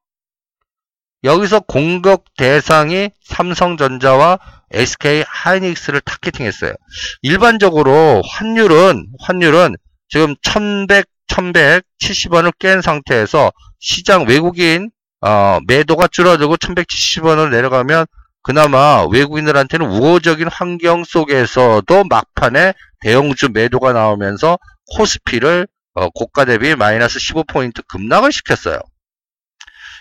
여기서 1.25 1.61
공격 1.61 2.25
대상이 2.37 3.11
삼성전자와 3.25 4.39
SK 4.71 5.25
하이닉스를 5.27 6.01
타겟팅했어요. 6.01 6.75
일반적으로 7.23 8.23
환율은 8.23 9.09
환율은 9.19 9.75
지금 10.09 10.35
1100 10.43 11.07
1170원을 11.29 12.53
깬 12.59 12.81
상태에서 12.81 13.53
시장 13.79 14.27
외국인 14.27 14.91
어, 15.21 15.59
매도가 15.67 16.09
줄어들고 16.09 16.57
1170원을 16.57 17.51
내려가면 17.51 18.07
그나마 18.43 19.05
외국인들한테는 19.05 19.87
우호적인 19.87 20.49
환경 20.49 21.05
속에서도 21.05 22.05
막판에 22.05 22.73
대형주 23.01 23.51
매도가 23.53 23.93
나오면서 23.93 24.59
코스피를 24.97 25.67
어, 25.95 26.09
고가 26.11 26.45
대비 26.45 26.75
마이너스 26.75 27.19
15포인트 27.19 27.87
급락을 27.87 28.33
시켰어요. 28.33 28.79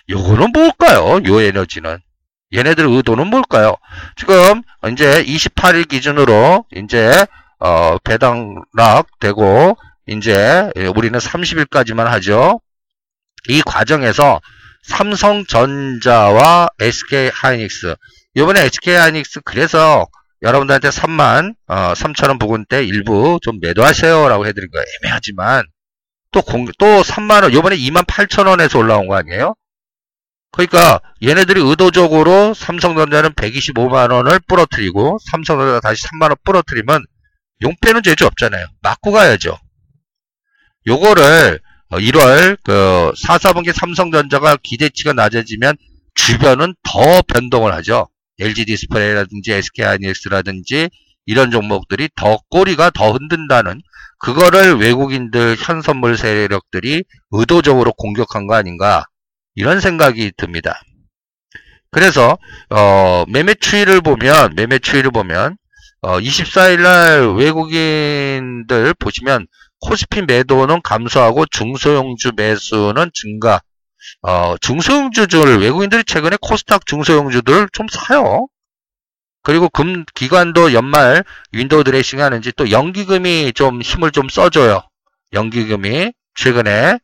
요거는 0.09 0.51
뭘까요? 0.53 1.19
요 1.25 1.41
에너지는. 1.41 1.99
얘네들 2.53 2.87
의도는 2.87 3.27
뭘까요? 3.27 3.75
지금 4.15 4.61
이제 4.89 5.23
28일 5.25 5.87
기준으로 5.89 6.65
이제 6.73 7.25
어, 7.59 7.97
배당락 7.97 9.07
되고 9.19 9.75
이제 10.07 10.69
우리는 10.95 11.17
30일까지만 11.19 12.05
하죠. 12.05 12.59
이 13.49 13.61
과정에서 13.61 14.39
삼성전자와 14.83 16.69
SK하이닉스 16.79 17.95
이번에 18.35 18.61
SK하이닉스 18.65 19.41
그래서 19.43 20.07
여러분들한테 20.41 20.89
3만 20.89 21.55
어, 21.67 21.93
3천원 21.93 22.39
부근대 22.39 22.85
일부 22.85 23.39
좀 23.41 23.59
매도하세요 23.59 24.29
라고 24.29 24.45
해드린 24.45 24.69
거예요. 24.71 24.85
애매하지만 25.03 25.65
또, 26.31 26.41
공, 26.41 26.67
또 26.77 27.01
3만원 27.01 27.53
요번에 27.53 27.75
2만 27.77 28.05
8천원에서 28.05 28.79
올라온 28.79 29.07
거 29.07 29.15
아니에요? 29.15 29.55
그러니까 30.51 30.99
얘네들이 31.23 31.61
의도적으로 31.61 32.53
삼성전자는 32.53 33.31
125만원을 33.31 34.45
부러뜨리고 34.47 35.17
삼성전자가 35.31 35.79
다시 35.79 36.03
3만원 36.07 36.37
부러뜨리면 36.43 37.03
용빼는 37.61 38.03
재주 38.03 38.25
없잖아요. 38.25 38.67
맞고 38.81 39.11
가야죠. 39.11 39.57
요거를 40.87 41.59
1월 41.91 42.53
어, 42.53 42.57
그 42.63 43.11
4, 43.15 43.37
4분기 43.37 43.73
삼성전자가 43.73 44.57
기대치가 44.63 45.13
낮아지면 45.13 45.75
주변은 46.15 46.75
더 46.83 47.21
변동을 47.21 47.73
하죠. 47.75 48.07
LG 48.39 48.65
디스플레이라든지 48.65 49.53
SK 49.53 49.85
하이닉스라든지 49.85 50.89
이런 51.25 51.51
종목들이 51.51 52.09
더 52.15 52.37
꼬리가 52.49 52.89
더 52.91 53.11
흔든다는 53.11 53.81
그거를 54.19 54.77
외국인들 54.77 55.57
현 55.59 55.81
선물 55.81 56.17
세력들이 56.17 57.03
의도적으로 57.31 57.91
공격한 57.93 58.47
거 58.47 58.55
아닌가 58.55 59.05
이런 59.55 59.79
생각이 59.79 60.31
듭니다. 60.37 60.81
그래서 61.91 62.37
어, 62.69 63.25
매매 63.27 63.53
추이를 63.53 64.01
보면 64.01 64.53
매매 64.55 64.79
추이를 64.79 65.11
보면 65.11 65.57
어, 66.01 66.19
24일 66.19 66.81
날 66.81 67.35
외국인들 67.35 68.93
보시면 68.99 69.47
코스피 69.81 70.21
매도는 70.23 70.81
감소하고 70.81 71.45
중소형주 71.47 72.31
매수는 72.35 73.11
증가. 73.13 73.61
어, 74.21 74.55
중소형주들 74.59 75.59
외국인들이 75.59 76.03
최근에 76.03 76.37
코스닥 76.41 76.85
중소형주들 76.85 77.69
좀 77.73 77.87
사요. 77.89 78.47
그리고 79.43 79.69
금 79.69 80.03
기관도 80.13 80.73
연말 80.73 81.23
window 81.51 81.83
dressing 81.83 82.21
하는지 82.21 82.51
또 82.57 82.69
연기금이 82.71 83.53
좀 83.53 83.81
힘을 83.81 84.11
좀 84.11 84.27
써줘요. 84.29 84.81
연기금이 85.33 86.11
최근에 86.35 86.99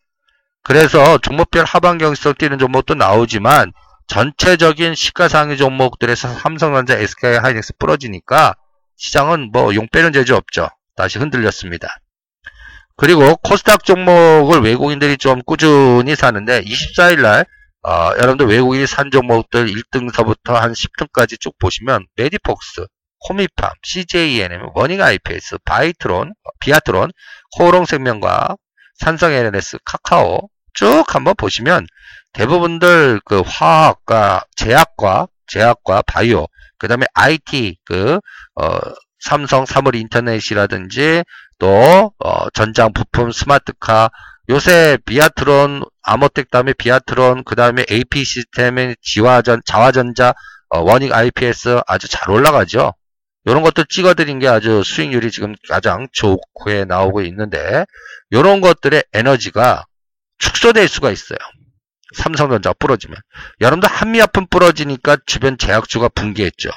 그래서 0.64 1.18
종목별 1.20 1.66
하방경직성 1.66 2.36
뛰는 2.38 2.58
종목도 2.58 2.96
나오지만 2.96 3.72
전체적인 4.08 4.96
시가상위 4.96 5.58
종목들에서 5.58 6.28
삼성전자, 6.36 6.98
SK 6.98 7.38
하이닉스 7.38 7.74
부러지니까 7.80 8.56
시장은 8.98 9.52
뭐 9.52 9.74
용 9.76 9.88
빼는 9.92 10.14
재주 10.14 10.36
없죠. 10.36 10.70
다시 10.96 11.20
흔들렸습니다. 11.20 11.98
그리고 12.96 13.36
코스닥 13.38 13.84
종목을 13.84 14.62
외국인들이 14.62 15.18
좀 15.18 15.42
꾸준히 15.44 16.16
사는데 16.16 16.62
24일날 16.62 17.46
어, 17.86 18.12
여러분들 18.18 18.48
외국인이 18.48 18.88
산 18.88 19.12
종목들 19.12 19.68
1등서부터 19.68 20.54
한 20.54 20.72
10등까지 20.72 21.40
쭉 21.40 21.58
보시면 21.60 22.06
메디톡스, 22.16 22.86
코미팜, 23.28 23.72
CJ 23.82 24.11
E&M, 24.11 24.70
원익 24.74 25.02
IPS, 25.02 25.58
바이트론, 25.66 26.34
비아트론, 26.60 27.12
코오롱생명과 27.58 28.56
산성 28.96 29.34
L&S, 29.34 29.80
카카오 29.84 30.50
쭉 30.74 31.04
한번 31.08 31.36
보시면 31.36 31.88
대부분들 32.32 33.22
그 33.26 33.42
화학과 33.46 34.44
제약과 34.56 35.28
제약과 35.48 36.04
바이오 36.04 36.48
그 36.78 36.88
다음에 36.88 37.06
IT 37.14 37.78
그 37.86 38.20
어, 38.56 38.80
삼성 39.20 39.66
사물 39.66 39.96
인터넷이라든지 39.96 41.24
또 41.64 42.12
어, 42.20 42.50
전장 42.50 42.92
부품 42.92 43.32
smart 43.32 43.82
car 43.82 44.12
요새 44.50 44.98
비아트론 45.06 45.86
아모텍 46.02 46.52
다음에 46.52 46.74
비아트론 46.74 47.46
그 47.46 47.56
다음에 47.56 47.86
AP 47.90 48.22
시스템의 48.22 48.98
지화전 49.02 49.62
자화전자 49.64 50.34
어, 50.68 50.82
원익 50.82 51.14
IPS 51.14 51.80
아주 51.88 52.10
잘 52.10 52.32
올라가죠. 52.32 52.94
이런 53.46 53.64
것도 53.64 53.86
찍어드린 53.86 54.40
게 54.40 54.50
아주 54.50 54.84
수익률이 54.84 55.32
지금 55.32 55.56
가장 55.70 56.10
좋게 56.12 56.84
나오고 56.84 57.22
있는데 57.22 57.86
이런 58.30 58.60
것들의 58.60 59.02
에너지가 59.14 59.86
축소될 60.40 60.90
수가 60.90 61.12
있어요. 61.12 61.40
삼성전자 62.14 62.74
부러지면 62.74 63.18
여러분들 63.62 63.90
한미아품 63.90 64.48
부러지니까 64.48 65.16
주변 65.26 65.58
제약주가 65.58 66.10
붕괴했죠. 66.10 66.72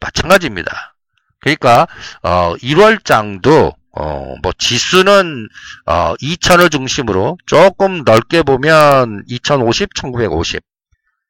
마찬가지입니다. 0.00 0.95
그러니까 1.40 1.86
어, 2.22 2.54
1월장도 2.56 3.74
어, 3.92 4.34
뭐 4.42 4.52
지수는 4.58 5.48
어, 5.86 6.14
2000을 6.16 6.70
중심으로 6.70 7.38
조금 7.46 8.04
넓게 8.04 8.42
보면 8.42 9.24
2050, 9.26 9.94
1950 9.94 10.60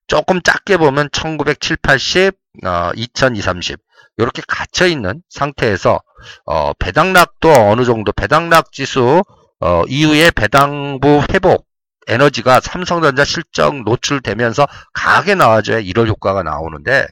조금 0.08 0.40
작게 0.42 0.76
보면 0.76 1.08
1970, 1.12 1.82
80, 1.82 2.32
어, 2.64 2.90
2230 2.96 3.42
30 3.42 3.76
이렇게 4.18 4.42
갇혀 4.46 4.86
있는 4.86 5.22
상태에서 5.28 6.00
어, 6.46 6.72
배당락도 6.74 7.50
어느 7.50 7.84
정도 7.84 8.12
배당락 8.12 8.72
지수 8.72 9.22
어, 9.60 9.82
이후에 9.88 10.30
배당부 10.30 11.22
회복 11.32 11.66
에너지가 12.08 12.60
삼성전자 12.60 13.24
실적 13.24 13.82
노출되면서 13.82 14.66
강하게 14.92 15.34
나와줘야 15.34 15.80
1월 15.80 16.06
효과가 16.06 16.42
나오는데 16.42 17.06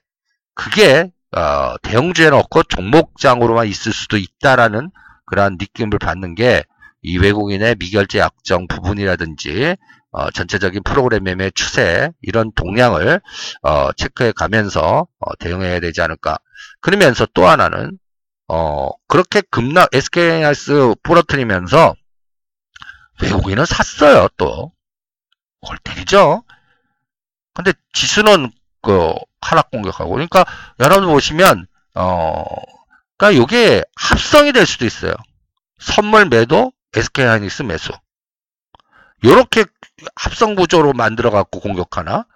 그게 0.55 1.11
어, 1.37 1.77
대형주에 1.83 2.31
넣고 2.31 2.63
종목장으로만 2.65 3.67
있을 3.67 3.93
수도 3.93 4.17
있다라는 4.17 4.91
그러한 5.27 5.57
느낌을 5.61 5.99
받는 5.99 6.35
게 6.35 6.65
이 7.05 7.19
외국인의 7.19 7.77
미결제 7.79 8.19
약정 8.19 8.67
부분이라든지 8.67 9.77
어, 10.11 10.31
전체적인 10.31 10.83
프로그램 10.85 11.25
매매 11.25 11.51
추세 11.51 12.11
이런 12.23 12.51
동향을 12.55 13.21
어, 13.63 13.93
체크해 13.93 14.33
가면서 14.33 15.07
어, 15.19 15.37
대응해야 15.39 15.81
되지 15.81 16.01
않을까. 16.01 16.39
그러면서 16.81 17.27
또 17.35 17.47
하나는 17.47 17.99
어, 18.49 18.89
그렇게 19.07 19.43
급락 19.51 19.91
SK하이스 19.95 20.95
부러뜨리면서 21.03 21.95
외국인은 23.23 23.65
샀어요 23.67 24.29
또 24.37 24.73
골 25.67 25.79
때리죠. 25.79 26.45
근데 27.55 27.73
지수는 27.95 28.51
그 28.85 29.15
하락 29.41 29.71
공격하고 29.71 30.11
그러니까 30.11 30.45
여러분 30.81 31.09
보시면 31.09 31.67
어 31.95 32.45
그러니까 33.17 33.43
이게 33.43 33.83
합성이 33.97 34.53
될 34.53 34.67
수도 34.67 34.85
있어요. 34.85 35.15
선물 35.79 36.27
매도 36.27 36.73
SK 36.95 37.25
하이닉스 37.25 37.63
매수. 37.63 37.93
이렇게 39.23 39.65
합성 40.17 40.55
구조로 40.55 40.93
만들어 40.93 41.31
갖고 41.31 41.61
공격하나? 41.61 42.27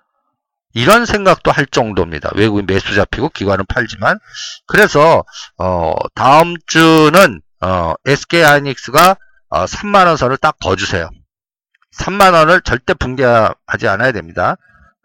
이런 0.74 1.06
생각도 1.06 1.50
할 1.50 1.66
정도입니다. 1.66 2.30
외국인 2.34 2.66
매수 2.66 2.94
잡히고 2.94 3.30
기관은 3.30 3.66
팔지만 3.66 4.18
그래서 4.66 5.24
어 5.56 5.94
다음 6.14 6.56
주는 6.66 7.40
어 7.61 7.94
SK 8.06 8.42
하이닉스가 8.42 9.16
어 9.50 9.64
3만 9.64 10.06
원 10.06 10.16
선을 10.16 10.37
딱 10.37 10.56
거주세요. 10.61 11.08
3만 11.96 12.34
원을 12.34 12.61
절대 12.61 12.94
붕괴하지 12.94 13.88
않아야 13.88 14.12
됩니다. 14.12 14.56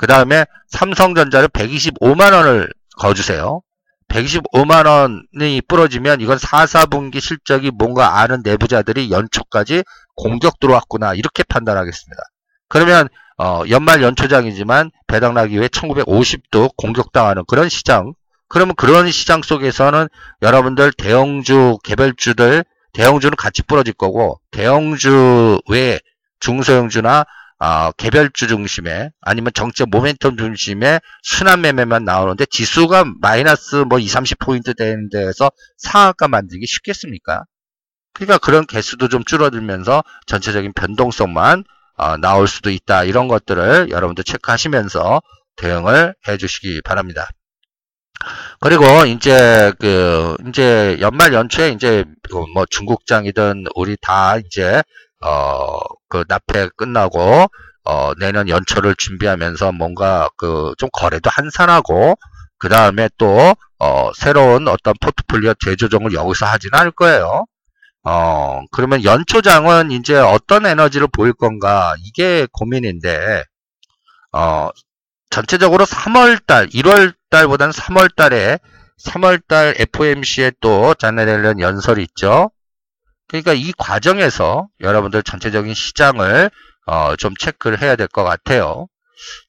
그 0.03 0.07
다음에 0.07 0.43
삼성전자를 0.67 1.47
125만 1.47 2.33
원을 2.33 2.69
거주세요. 2.97 3.61
125만 4.09 4.85
원이 4.85 5.61
부러지면 5.61 6.19
이건 6.19 6.37
4, 6.37 6.65
4분기 6.65 7.21
실적이 7.21 7.71
뭔가 7.71 8.19
아는 8.19 8.41
내부자들이 8.43 9.11
연초까지 9.11 9.85
공격 10.17 10.59
들어왔구나 10.59 11.13
이렇게 11.13 11.43
판단하겠습니다. 11.43 12.21
그러면 12.67 13.07
어, 13.37 13.63
연말 13.69 14.03
연초장이지만 14.03 14.91
배당락 15.07 15.53
이후에 15.53 15.69
1950도 15.69 16.75
공격당하는 16.75 17.45
그런 17.47 17.69
시장 17.69 18.13
그러면 18.49 18.75
그런 18.75 19.09
시장 19.09 19.41
속에서는 19.41 20.09
여러분들 20.41 20.91
대형주 20.91 21.77
개별주들 21.81 22.65
대형주는 22.91 23.37
같이 23.37 23.63
부러질 23.63 23.93
거고 23.93 24.41
대형주 24.51 25.61
외에 25.69 26.01
중소형주나 26.41 27.23
어, 27.63 27.93
개별주 27.93 28.47
중심에 28.49 29.11
아니면 29.21 29.53
정책 29.53 29.89
모멘텀 29.89 30.37
중심에 30.37 30.99
순환 31.21 31.61
매매만 31.61 32.03
나오는데 32.03 32.45
지수가 32.45 33.05
마이너스 33.21 33.77
뭐 33.87 33.99
2, 33.99 34.05
30포인트 34.05 34.75
되는 34.75 35.07
데에서 35.09 35.49
상한가 35.77 36.27
만들기 36.27 36.67
쉽겠습니까? 36.67 37.45
그러니까 38.11 38.37
그런 38.39 38.65
개수도 38.65 39.07
좀 39.07 39.23
줄어들면서 39.23 40.03
전체적인 40.27 40.73
변동성만 40.73 41.63
어, 41.95 42.17
나올 42.17 42.49
수도 42.49 42.69
있다. 42.69 43.05
이런 43.05 43.29
것들을 43.29 43.91
여러분들 43.91 44.25
체크하시면서 44.25 45.21
대응을 45.55 46.15
해 46.27 46.35
주시기 46.35 46.81
바랍니다. 46.81 47.29
그리고 48.59 48.83
이제 49.07 49.71
그 49.79 50.35
이제 50.49 50.97
연말 50.99 51.33
연초에 51.33 51.69
이제 51.69 52.03
뭐 52.53 52.65
중국장이든 52.69 53.67
우리 53.75 53.95
다 54.01 54.35
이제 54.37 54.83
어 55.23 55.79
그 56.09 56.23
납해 56.27 56.69
끝나고 56.77 57.47
어 57.85 58.13
내년 58.19 58.47
연초를 58.49 58.95
준비하면서 58.95 59.71
뭔가 59.73 60.29
그 60.37 60.73
좀 60.77 60.89
거래도 60.93 61.29
한산하고 61.31 62.15
그 62.59 62.69
다음에 62.69 63.09
또 63.17 63.55
어 63.79 64.11
새로운 64.15 64.67
어떤 64.69 64.93
포트폴리오 65.01 65.55
재조정을 65.55 66.13
여기서 66.13 66.45
하지는 66.45 66.79
않을 66.79 66.91
거예요. 66.91 67.45
어 68.03 68.61
그러면 68.71 69.03
연초장은 69.03 69.91
이제 69.91 70.17
어떤 70.17 70.65
에너지를 70.65 71.07
보일 71.07 71.33
건가 71.33 71.93
이게 72.05 72.47
고민인데 72.53 73.43
어 74.33 74.69
전체적으로 75.29 75.85
3월달, 75.85 76.73
1월달보다는 76.73 77.73
3월달에 77.73 78.59
3월달 79.03 79.79
FOMC에 79.79 80.51
또 80.61 80.93
자네렐런 80.95 81.59
연설이 81.59 82.03
있죠. 82.03 82.51
그러니까 83.33 83.53
이 83.53 83.73
과정에서 83.79 84.67
여러분들 84.79 85.23
전체적인 85.23 85.73
시장을 85.73 86.51
어, 86.85 87.15
좀 87.15 87.35
체크를 87.35 87.81
해야 87.81 87.95
될 87.95 88.07
것 88.07 88.23
같아요. 88.23 88.85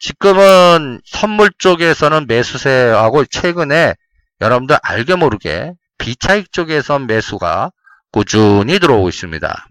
지금은 0.01 1.03
선물 1.05 1.51
쪽에서는 1.59 2.27
매수세하고 2.27 3.27
최근에 3.27 3.95
여러분들 4.41 4.79
알게 4.83 5.17
모르게 5.17 5.73
비차익 5.99 6.51
쪽에서 6.51 6.99
매수가 6.99 7.73
꾸준히 8.11 8.79
들어오고 8.79 9.11
있습니다. 9.11 9.67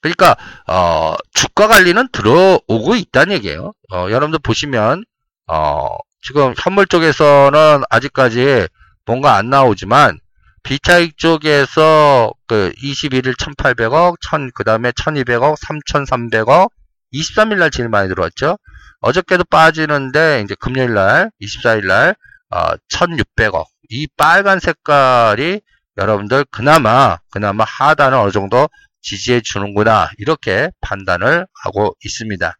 그러니까 0.00 0.36
어, 0.66 1.14
주가 1.34 1.68
관리는 1.68 2.08
들어오고 2.12 2.94
있다는 2.94 3.34
얘기예요. 3.34 3.72
어, 3.92 4.06
여러분들 4.08 4.38
보시면 4.42 5.04
어, 5.48 5.88
지금 6.22 6.54
현물 6.56 6.86
쪽에서는 6.86 7.82
아직까지 7.90 8.68
뭔가 9.04 9.34
안 9.34 9.50
나오지만 9.50 10.18
비차익 10.62 11.16
쪽에서 11.16 12.32
그 12.46 12.72
21일 12.82 13.36
1800억, 13.38 14.16
1000, 14.20 14.50
그 14.54 14.64
다음에 14.64 14.92
1200억, 14.92 15.56
3300억, 15.58 16.70
23일 17.12 17.58
날 17.58 17.70
제일 17.70 17.88
많이 17.88 18.08
들어왔죠. 18.08 18.58
어저께도 19.00 19.44
빠지는데 19.44 20.42
이제 20.44 20.54
금요일 20.58 20.94
날, 20.94 21.30
24일 21.40 21.86
날 21.86 22.14
어, 22.50 22.76
1600억. 22.88 23.64
이 23.90 24.06
빨간 24.16 24.60
색깔이 24.60 25.60
여러분들 25.96 26.44
그나마 26.50 27.18
그나마 27.30 27.64
하단을 27.64 28.16
어느 28.16 28.30
정도 28.30 28.68
지지해 29.02 29.40
주는구나 29.40 30.10
이렇게 30.18 30.70
판단을 30.80 31.46
하고 31.62 31.96
있습니다. 32.04 32.56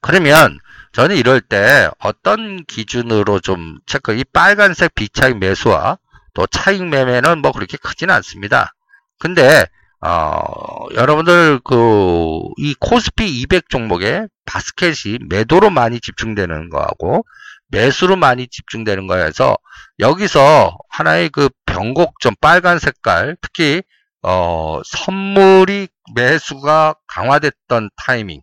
그러면 0.00 0.58
저는 0.92 1.16
이럴 1.16 1.40
때 1.40 1.88
어떤 1.98 2.64
기준으로 2.64 3.40
좀 3.40 3.78
체크, 3.86 4.14
이 4.14 4.24
빨간색 4.24 4.94
비차익 4.94 5.38
매수와 5.38 5.98
또 6.34 6.46
차익 6.46 6.84
매매는 6.84 7.40
뭐 7.40 7.52
그렇게 7.52 7.76
크지는 7.76 8.14
않습니다. 8.16 8.74
근데, 9.18 9.66
어, 10.00 10.86
여러분들 10.94 11.60
그, 11.64 12.40
이 12.58 12.74
코스피 12.78 13.40
200 13.40 13.68
종목에 13.68 14.26
바스켓이 14.44 15.20
매도로 15.28 15.70
많이 15.70 16.00
집중되는 16.00 16.68
거하고 16.68 17.24
매수로 17.68 18.16
많이 18.16 18.46
집중되는 18.46 19.06
거여서 19.06 19.56
여기서 19.98 20.76
하나의 20.90 21.30
그 21.30 21.48
변곡점 21.66 22.34
빨간 22.40 22.78
색깔, 22.78 23.36
특히, 23.40 23.82
어, 24.22 24.80
선물이 24.84 25.88
매수가 26.14 26.94
강화됐던 27.06 27.90
타이밍, 27.96 28.40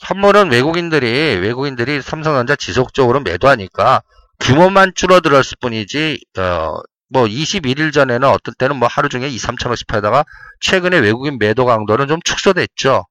선물은 0.00 0.50
외국인들이 0.50 1.36
외국인들이 1.36 2.00
삼성전자 2.00 2.56
지속적으로 2.56 3.20
매도하니까 3.20 4.02
규모만 4.40 4.92
줄어들었을 4.94 5.58
뿐이지 5.60 6.18
어, 6.38 6.80
뭐 7.08 7.24
21일 7.24 7.92
전에는 7.92 8.28
어떤 8.28 8.54
때는 8.56 8.76
뭐 8.76 8.88
하루 8.88 9.08
중에 9.08 9.28
2, 9.28 9.36
3천원씩 9.36 9.86
팔다가 9.86 10.24
최근에 10.60 10.98
외국인 10.98 11.38
매도 11.38 11.64
강도는 11.66 12.08
좀 12.08 12.20
축소됐죠. 12.22 13.04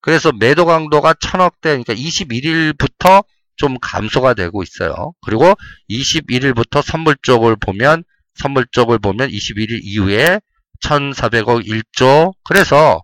그래서 0.00 0.32
매도 0.32 0.66
강도가 0.66 1.14
천억대 1.14 1.70
그러니까 1.70 1.94
21일부터 1.94 3.24
좀 3.56 3.78
감소가 3.80 4.34
되고 4.34 4.62
있어요. 4.62 5.12
그리고 5.22 5.54
21일부터 5.88 6.82
선물 6.82 7.16
쪽을 7.22 7.56
보면 7.56 8.02
선물 8.34 8.66
쪽을 8.70 8.98
보면 8.98 9.28
21일 9.28 9.80
이후에 9.82 10.40
1,400억 10.82 11.66
1조 11.66 12.32
그래서 12.44 13.00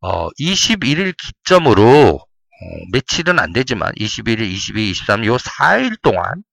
어 0.00 0.28
21일 0.40 1.14
기점으로 1.16 2.20
어, 2.20 2.66
며칠은 2.92 3.38
안 3.38 3.52
되지만 3.52 3.92
21일, 3.94 4.42
22, 4.42 4.90
23, 4.90 5.24
요 5.24 5.36
4일 5.36 6.00
동안 6.02 6.44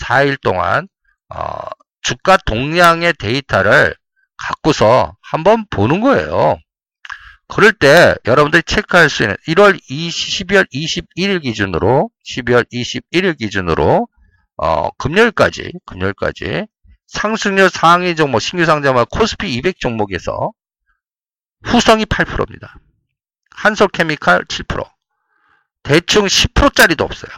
4일 0.00 0.40
동안 0.40 0.88
어, 1.28 1.60
주가 2.02 2.36
동량의 2.38 3.14
데이터를 3.18 3.94
갖고서 4.36 5.16
한번 5.20 5.66
보는 5.70 6.00
거예요. 6.00 6.58
그럴 7.48 7.72
때 7.72 8.14
여러분들이 8.26 8.62
체크할 8.62 9.10
수 9.10 9.24
있는 9.24 9.36
1월 9.48 9.78
20, 9.88 10.46
12월 10.46 10.66
21일 10.72 11.42
기준으로 11.42 12.10
12월 12.26 12.64
21일 12.72 13.36
기준으로 13.36 14.08
어, 14.56 14.90
금요일까지 14.98 15.72
금요일까지 15.86 16.66
상승률 17.08 17.70
상위 17.70 18.14
종목 18.14 18.40
신규 18.40 18.64
상장만 18.64 19.06
코스피 19.10 19.52
200 19.54 19.80
종목에서 19.80 20.52
후성이 21.64 22.04
8%입니다. 22.04 22.76
한솔케미칼 23.50 24.44
7%, 24.44 24.88
대충 25.82 26.26
10%짜리도 26.26 27.04
없어요. 27.04 27.30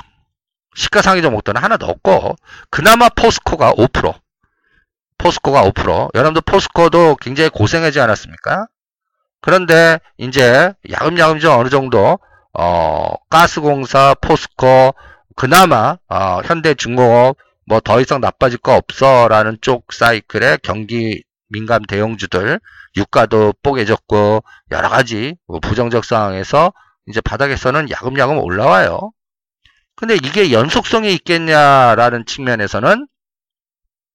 시가상위 0.75 1.23
종목들은 1.23 1.63
하나도 1.63 1.87
없고 1.87 2.37
그나마 2.71 3.09
포스코가 3.09 3.73
5% 3.73 4.15
포스코가 5.19 5.63
5% 5.71 6.15
여러분들 6.15 6.43
포스코도 6.43 7.17
굉장히 7.17 7.51
고생하지 7.51 8.01
않았습니까? 8.01 8.67
그런데 9.41 9.99
이제 10.19 10.73
야금야금 10.91 11.41
좀 11.41 11.59
어느 11.59 11.69
정도 11.69 12.19
어, 12.55 13.15
가스공사, 13.31 14.15
포스코, 14.21 14.95
그나마 15.37 15.97
어, 16.09 16.41
현대중공업 16.45 17.37
뭐 17.67 17.81
더 17.81 18.01
이상 18.01 18.21
나빠질 18.21 18.59
거 18.59 18.77
없어라는 18.77 19.59
쪽 19.61 19.93
사이클의 19.93 20.59
경기 20.63 21.23
민감 21.49 21.83
대형주들 21.83 22.61
유가도 22.97 23.55
뽀개졌고 23.63 24.43
여러 24.71 24.89
가지 24.89 25.37
뭐 25.47 25.61
부정적 25.61 26.05
상황에서 26.05 26.73
이제 27.07 27.21
바닥에서는 27.21 27.91
야금야금 27.91 28.39
올라와요. 28.39 29.13
근데 29.94 30.14
이게 30.16 30.52
연속성이 30.52 31.12
있겠냐라는 31.14 32.26
측면에서는 32.26 33.07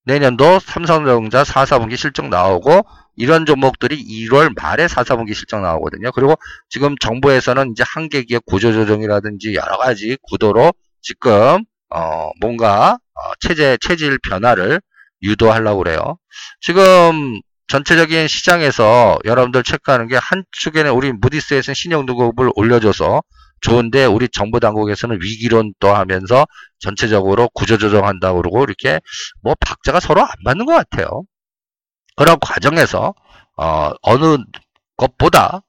내년도 0.06 0.60
삼성전자 0.60 1.44
4, 1.44 1.66
4분기 1.66 1.98
실적 1.98 2.30
나오고 2.30 2.86
이런 3.18 3.46
종목들이 3.46 3.98
1월 3.98 4.54
말에 4.56 4.88
4, 4.88 5.04
4분기 5.04 5.34
실적 5.34 5.60
나오거든요. 5.60 6.12
그리고 6.12 6.36
지금 6.70 6.96
정부에서는 6.98 7.72
이제 7.72 7.84
한계기업 7.86 8.46
구조조정이라든지 8.46 9.56
여러 9.56 9.78
가지 9.78 10.18
구도로 10.22 10.74
지금 11.02 11.66
어 11.90 12.30
뭔가 12.40 12.98
어 13.14 13.20
체제 13.40 13.78
체질 13.82 14.18
변화를 14.20 14.82
유도하려고 15.22 15.84
그래요. 15.84 16.18
지금 16.62 17.40
전체적인 17.68 18.28
시장에서 18.28 19.18
여러분들 19.26 19.64
체크하는 19.64 20.08
게 20.08 20.16
한쪽에는 20.16 20.92
우리 20.92 21.12
무디스에서는 21.12 21.76
신용등급을 21.76 22.52
올려줘서 22.56 23.22
좋은데 23.62 24.06
우리 24.06 24.30
정부 24.30 24.60
당국에서는 24.60 25.18
위기론 25.22 25.74
또 25.80 25.94
하면서 25.94 26.46
전체적으로 26.80 27.50
구조조정한다고 27.50 28.42
그러고 28.42 28.64
이렇게 28.64 29.00
뭐 29.42 29.56
박자가 29.60 30.00
서로 30.00 30.22
안 30.22 30.30
맞는 30.44 30.66
것 30.66 30.74
같아요. 30.74 31.24
그런 32.16 32.38
과정에서 32.40 33.14
어, 33.58 33.92
어느 34.02 34.38
것보다 34.96 35.62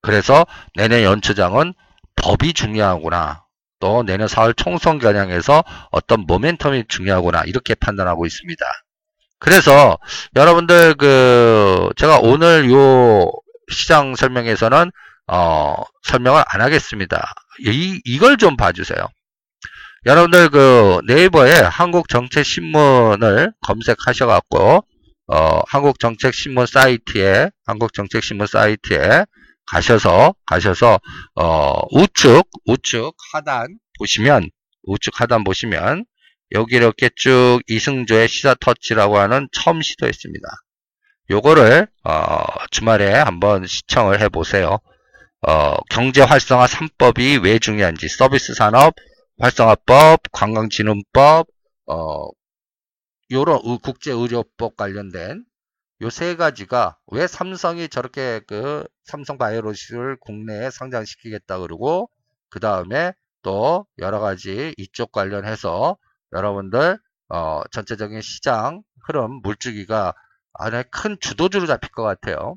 그래서 0.00 0.46
내년 0.74 1.02
연초장은 1.02 1.74
법이 2.16 2.52
중요하구나. 2.54 3.44
또 3.80 4.02
내년 4.02 4.26
4월 4.26 4.56
총선 4.56 4.98
겨냥해서 4.98 5.62
어떤 5.90 6.26
모멘텀이 6.26 6.88
중요하구나 6.88 7.44
이렇게 7.44 7.74
판단하고 7.74 8.26
있습니다. 8.26 8.64
그래서 9.38 9.98
여러분들 10.34 10.94
그 10.94 11.90
제가 11.96 12.18
오늘 12.18 12.70
요 12.70 13.30
시장 13.70 14.16
설명에서는 14.16 14.90
어 15.28 15.74
설명을 16.04 16.42
안 16.46 16.60
하겠습니다. 16.60 17.32
이 17.60 18.00
이걸 18.04 18.36
좀 18.36 18.56
봐주세요. 18.56 18.98
여러분들 20.06 20.48
그 20.50 21.00
네이버에 21.06 21.52
한국정책신문을 21.60 23.52
검색하셔갖고 23.60 24.84
어 25.26 25.60
한국정책신문 25.66 26.66
사이트에 26.66 27.50
한국정책신문 27.66 28.46
사이트에 28.46 29.24
가셔서 29.66 30.34
가셔서 30.46 30.98
어 31.34 31.80
우측 31.90 32.42
우측 32.64 33.12
하단 33.32 33.78
보시면 33.98 34.48
우측 34.84 35.20
하단 35.20 35.44
보시면 35.44 36.06
여기 36.52 36.76
이렇게 36.76 37.10
쭉 37.14 37.60
이승조의 37.66 38.28
시사 38.28 38.54
터치라고 38.58 39.18
하는 39.18 39.48
처음 39.52 39.82
시도했습니다. 39.82 40.48
요거를 41.30 41.86
어, 42.04 42.44
주말에 42.70 43.12
한번 43.12 43.66
시청을 43.66 44.20
해보세요. 44.20 44.78
어, 45.46 45.76
경제 45.90 46.22
활성화 46.22 46.66
3법이 46.66 47.42
왜 47.44 47.58
중요한지 47.58 48.08
서비스 48.08 48.54
산업 48.54 48.94
활성화법, 49.38 50.22
관광진흥법, 50.32 51.46
어, 51.86 52.28
요런 53.30 53.78
국제 53.82 54.12
의료법 54.12 54.76
관련된 54.76 55.44
요 56.02 56.10
세 56.10 56.36
가지가 56.36 56.98
왜 57.08 57.26
삼성이 57.26 57.88
저렇게 57.88 58.40
그 58.46 58.86
삼성 59.04 59.38
바이오로직을 59.38 60.18
국내에 60.20 60.70
상장시키겠다 60.70 61.58
그러고 61.60 62.10
그 62.50 62.60
다음에 62.60 63.12
또 63.42 63.86
여러 63.98 64.20
가지 64.20 64.74
이쪽 64.78 65.12
관련해서 65.12 65.96
여러분들 66.32 66.98
어, 67.30 67.62
전체적인 67.72 68.20
시장 68.22 68.82
흐름 69.06 69.40
물주기가 69.42 70.14
안에 70.54 70.84
큰 70.90 71.16
주도주로 71.20 71.66
잡힐 71.66 71.90
것 71.92 72.02
같아요. 72.04 72.56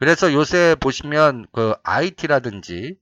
그래서 0.00 0.32
요새 0.32 0.74
보시면 0.80 1.46
그 1.52 1.74
IT라든지 1.84 2.96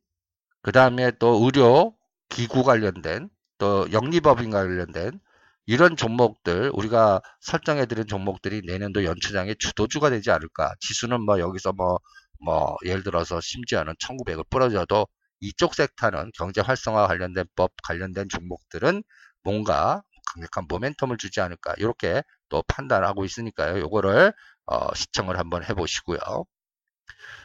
그 0.63 0.73
다음에 0.73 1.13
또 1.19 1.45
의료 1.45 1.97
기구 2.29 2.65
관련된 2.65 3.31
또 3.59 3.91
영리법인 3.93 4.51
관련된 4.51 5.21
이런 5.67 5.97
종목들 5.97 6.73
우리가 6.75 7.23
설정해 7.41 7.87
드린 7.87 8.07
종목들이 8.09 8.63
내년도 8.67 9.05
연초장의 9.05 9.57
주도주가 9.59 10.11
되지 10.11 10.31
않을까 10.33 10.75
지수는 10.81 11.23
뭐 11.23 11.41
여기서 11.41 11.73
뭐뭐 11.73 11.99
뭐 12.43 12.77
예를 12.85 13.05
들어서 13.05 13.41
심지어는 13.41 13.95
1900을 14.01 14.45
부러져도 14.51 15.07
이쪽 15.41 15.75
섹터는 15.75 16.33
경제 16.35 16.61
활성화 16.63 17.07
관련된 17.09 17.47
법 17.57 17.73
관련된 17.85 18.29
종목들은 18.29 19.05
뭔가 19.45 20.03
강력한 20.35 20.67
모멘텀을 20.69 21.19
주지 21.19 21.41
않을까 21.41 21.75
이렇게 21.79 22.23
또 22.49 22.63
판단하고 22.69 23.25
있으니까요. 23.25 23.81
요거를 23.81 24.33
어, 24.67 24.95
시청을 24.95 25.39
한번 25.39 25.65
해보시고요. 25.65 26.19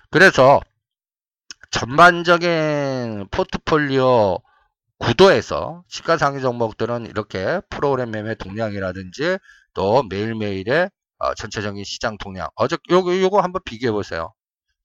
그래서 0.09 0.61
전반적인 1.71 3.27
포트폴리오 3.31 4.39
구도에서 4.99 5.83
시가상위 5.87 6.41
종목들은 6.41 7.07
이렇게 7.07 7.61
프로그램 7.69 8.11
매매 8.11 8.35
동량이라든지 8.35 9.37
또 9.73 10.03
매일매일의 10.03 10.89
어, 11.17 11.33
전체적인 11.35 11.83
시장 11.83 12.17
동량 12.17 12.49
어저 12.55 12.77
요거 12.89 13.19
요거 13.19 13.41
한번 13.41 13.61
비교해 13.65 13.91
보세요. 13.91 14.33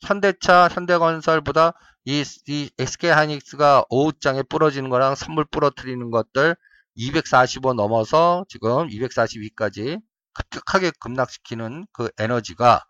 현대차, 0.01 0.69
현대건설보다 0.69 1.73
이, 2.05 2.25
이 2.47 2.71
SK하이닉스가 2.79 3.85
오후장에 3.91 4.43
부러지는 4.45 4.89
거랑 4.91 5.15
선물 5.15 5.45
부러뜨리는 5.45 6.11
것들 6.11 6.57
245 6.95 7.75
넘어서 7.75 8.45
지금 8.49 8.89
242까지 8.89 10.01
급격하게 10.33 10.93
급락시키는 11.01 11.87
그 11.93 12.11
에너지가 12.19 12.85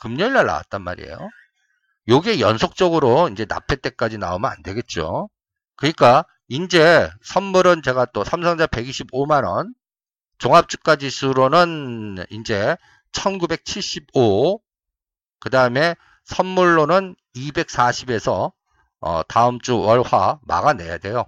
금요일 0.00 0.32
날 0.32 0.46
나왔단 0.46 0.82
말이에요. 0.82 1.16
요게 2.08 2.40
연속적으로 2.40 3.28
이제 3.28 3.44
납회 3.44 3.76
때까지 3.76 4.18
나오면 4.18 4.50
안 4.50 4.62
되겠죠. 4.62 5.28
그러니까 5.76 6.24
이제 6.48 7.10
선물은 7.22 7.82
제가 7.82 8.06
또 8.06 8.24
삼성자 8.24 8.66
125만 8.66 9.44
원 9.46 9.74
종합주가 10.38 10.96
지수로는 10.96 12.24
이제 12.30 12.76
1975 13.12 14.60
그 15.40 15.50
다음에 15.50 15.96
선물로는 16.24 17.16
240에서 17.34 18.52
어, 19.00 19.22
다음 19.24 19.60
주 19.60 19.78
월화 19.78 20.40
막아내야 20.42 20.98
돼요. 20.98 21.26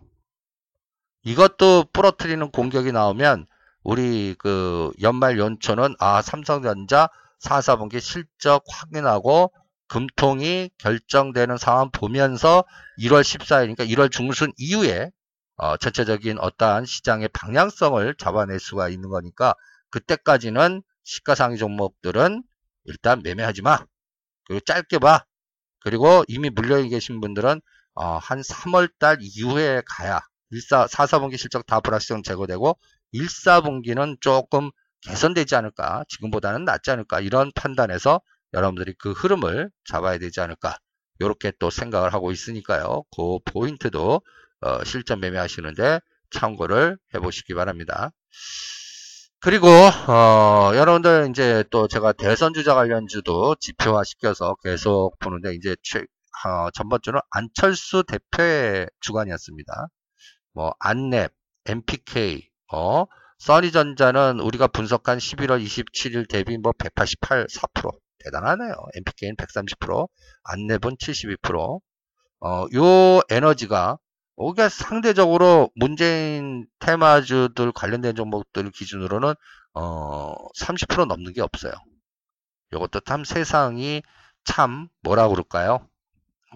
이것도 1.22 1.86
부러뜨리는 1.92 2.50
공격이 2.50 2.92
나오면 2.92 3.46
우리 3.82 4.34
그 4.38 4.92
연말 5.02 5.38
연초는 5.38 5.94
아 5.98 6.22
삼성전자 6.22 7.08
4, 7.40 7.60
4분기 7.60 8.00
실적 8.00 8.64
확인하고 8.68 9.52
금통이 9.88 10.70
결정되는 10.78 11.56
상황 11.56 11.90
보면서 11.90 12.64
1월 12.98 13.22
14일이니까 13.22 13.88
1월 13.88 14.10
중순 14.10 14.52
이후에 14.56 15.10
어, 15.56 15.76
전체적인 15.76 16.38
어떠한 16.38 16.84
시장의 16.84 17.28
방향성을 17.32 18.14
잡아낼 18.16 18.60
수가 18.60 18.88
있는 18.88 19.08
거니까 19.08 19.54
그때까지는 19.90 20.82
시가상위 21.04 21.56
종목들은 21.56 22.44
일단 22.84 23.22
매매하지 23.22 23.62
마. 23.62 23.78
그리고 24.44 24.60
짧게 24.60 24.98
봐. 24.98 25.24
그리고 25.80 26.24
이미 26.28 26.50
물려 26.50 26.80
계신 26.82 27.20
분들은 27.20 27.60
어, 27.94 28.18
한 28.18 28.40
3월달 28.40 29.18
이후에 29.20 29.82
가야 29.86 30.20
1사, 30.52 30.86
4, 30.88 31.06
4분기 31.06 31.36
실적 31.38 31.66
다 31.66 31.80
불확실성 31.80 32.22
제거되고 32.22 32.78
1, 33.12 33.26
4분기는 33.26 34.20
조금 34.20 34.70
개선되지 35.02 35.54
않을까 35.56 36.04
지금보다는 36.08 36.64
낫지 36.64 36.90
않을까 36.90 37.20
이런 37.20 37.52
판단에서 37.54 38.20
여러분들이 38.52 38.94
그 38.98 39.12
흐름을 39.12 39.70
잡아야 39.84 40.18
되지 40.18 40.40
않을까 40.40 40.78
이렇게 41.20 41.52
또 41.58 41.70
생각을 41.70 42.12
하고 42.14 42.32
있으니까요 42.32 43.04
그 43.14 43.38
포인트도 43.44 44.22
어, 44.60 44.84
실전 44.84 45.20
매매하시는데 45.20 46.00
참고를 46.30 46.98
해 47.14 47.18
보시기 47.20 47.54
바랍니다 47.54 48.10
그리고 49.40 49.68
어, 49.68 50.72
여러분들 50.74 51.28
이제 51.30 51.62
또 51.70 51.86
제가 51.86 52.12
대선 52.12 52.52
주자 52.54 52.74
관련주도 52.74 53.54
지표화 53.60 54.02
시켜서 54.02 54.56
계속 54.64 55.16
보는데 55.20 55.54
이제 55.54 55.76
최, 55.82 56.00
어, 56.44 56.70
전번 56.72 56.98
주는 57.02 57.20
안철수 57.30 58.02
대표의 58.02 58.88
주간이었습니다. 59.00 59.88
뭐 60.54 60.72
안랩, 60.80 61.30
MPK, 61.66 62.48
어, 62.72 63.04
써니전자는 63.38 64.40
우리가 64.40 64.66
분석한 64.68 65.18
11월 65.18 65.64
27일 65.64 66.28
대비 66.28 66.58
뭐 66.58 66.72
188, 66.72 67.46
4% 67.46 67.90
대단하네요. 68.24 68.72
MPK는 68.96 69.36
130%, 69.36 70.08
안랩은 70.44 70.98
72%. 70.98 71.80
어, 72.40 72.66
요 72.74 73.20
에너지가 73.30 73.98
이게 74.40 74.68
상대적으로 74.68 75.70
문재인 75.74 76.66
테마주들 76.78 77.72
관련된 77.72 78.14
종목들 78.14 78.70
기준으로는 78.70 79.34
어, 79.74 80.34
30% 80.56 81.06
넘는 81.06 81.32
게 81.32 81.42
없어요. 81.42 81.72
이것도 82.72 83.00
참 83.00 83.24
세상이 83.24 84.02
참 84.44 84.88
뭐라 85.02 85.28
그럴까요? 85.28 85.88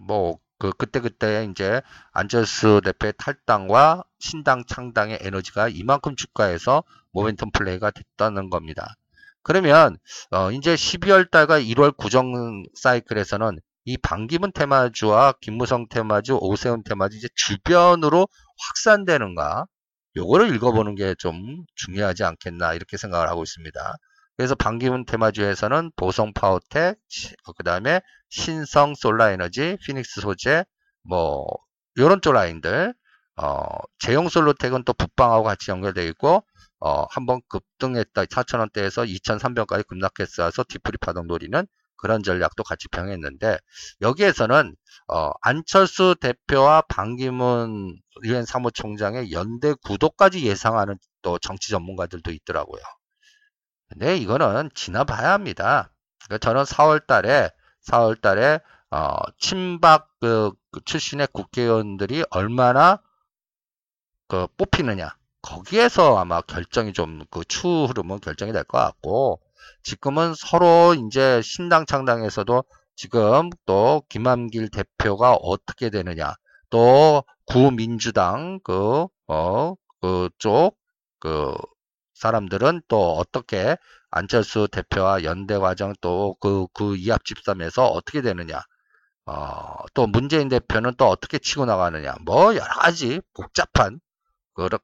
뭐 0.06 0.38
그 0.62 0.70
그때그때 0.70 1.48
이제 1.51 1.83
안철수 2.12 2.81
대표의 2.85 3.14
탈당과 3.18 4.05
신당 4.20 4.64
창당의 4.64 5.18
에너지가 5.20 5.68
이만큼 5.68 6.14
주가에서 6.14 6.85
모멘텀 7.12 7.53
플레이가 7.53 7.90
됐다는 7.90 8.48
겁니다. 8.48 8.94
그러면 9.42 9.98
어 10.31 10.53
이제 10.53 10.77
12월 10.77 11.29
달과 11.33 11.59
1월 11.61 11.96
구정 11.96 12.62
사이클에서는 12.77 13.59
이 13.87 13.96
반기문 13.98 14.53
테마주와 14.53 15.35
김무성 15.40 15.88
테마주, 15.88 16.38
오세훈 16.40 16.85
테마주 16.85 17.16
이제 17.16 17.27
주변으로 17.35 18.29
확산되는가? 18.68 19.66
요거를 20.16 20.55
읽어보는 20.55 20.94
게 20.94 21.14
좀 21.18 21.64
중요하지 21.75 22.22
않겠나 22.25 22.75
이렇게 22.75 22.96
생각을 22.96 23.29
하고 23.29 23.42
있습니다. 23.42 23.96
그래서 24.36 24.54
반기문 24.54 25.04
테마주에서는 25.04 25.92
보성 25.96 26.32
파워텍, 26.32 26.98
그 27.56 27.62
다음에 27.64 28.00
신성 28.30 28.94
솔라에너지, 28.94 29.76
피닉스 29.84 30.20
소재, 30.22 30.64
뭐 31.02 31.46
요런 31.98 32.20
쪽 32.22 32.32
라인들, 32.32 32.94
어, 33.36 33.64
제용 33.98 34.28
솔로텍은 34.28 34.84
또 34.84 34.92
북방하고 34.94 35.44
같이 35.44 35.70
연결되어 35.70 36.04
있고, 36.06 36.44
어, 36.80 37.04
한번 37.10 37.40
급등했다 37.48 38.24
4천원대에서 38.24 39.06
2,300원까지 39.08 39.86
급락했어서 39.86 40.64
뒤풀이 40.64 40.98
파동 40.98 41.26
노리는 41.28 41.66
그런 41.96 42.22
전략도 42.24 42.64
같이 42.64 42.88
병했는데 42.88 43.58
여기에서는 44.00 44.74
어, 45.08 45.30
안철수 45.42 46.16
대표와 46.20 46.82
반기문 46.88 47.96
유엔 48.24 48.44
사무총장의 48.44 49.30
연대 49.30 49.74
구도까지 49.84 50.44
예상하는 50.44 50.98
또 51.22 51.38
정치 51.38 51.70
전문가들도 51.70 52.32
있더라고요. 52.32 52.82
근데 53.92 54.16
이거는 54.16 54.70
지나봐야 54.74 55.33
합니다. 55.33 55.90
그러니까 56.24 56.38
저는 56.38 56.62
4월 56.64 57.07
달에 57.07 57.50
4월 57.83 58.20
달에 58.20 58.61
어, 58.90 59.16
친박 59.38 60.09
그, 60.20 60.52
그 60.70 60.81
출신의 60.85 61.28
국회의원들이 61.33 62.24
얼마나 62.31 63.00
그 64.28 64.46
뽑히느냐 64.57 65.14
거기에서 65.42 66.16
아마 66.18 66.40
결정이 66.40 66.92
좀 66.92 67.24
그 67.31 67.44
추후 67.44 67.87
흐름은 67.87 68.20
결정이 68.20 68.52
될 68.52 68.64
것 68.64 68.78
같고 68.78 69.40
지금은 69.83 70.35
서로 70.37 70.94
이제 70.94 71.40
신당 71.42 71.87
창당에서도 71.87 72.64
지금 72.96 73.50
또 73.66 74.02
김한길 74.09 74.70
대표가 74.70 75.35
어떻게 75.35 75.90
되느냐 75.90 76.35
또 76.70 77.24
구민주당 77.46 78.61
그 78.62 79.07
어 79.28 79.74
그쪽 80.00 80.76
그 81.20 81.55
사람들은 82.22 82.82
또 82.88 83.16
어떻게 83.16 83.76
안철수 84.11 84.68
대표와 84.70 85.24
연대 85.24 85.58
과정 85.58 85.92
또 86.00 86.37
그 86.40 86.66
그 86.74 86.96
이합 86.96 87.24
집산에서 87.24 87.87
어떻게 87.87 88.22
되느냐 88.22 88.61
어, 89.26 89.76
또 89.94 90.06
문재인 90.06 90.48
대표는 90.48 90.94
또 90.98 91.06
어떻게 91.08 91.38
치고 91.38 91.64
나가느냐 91.66 92.14
뭐 92.24 92.54
여러 92.54 92.74
가지 92.80 93.20
복잡한 93.35 94.00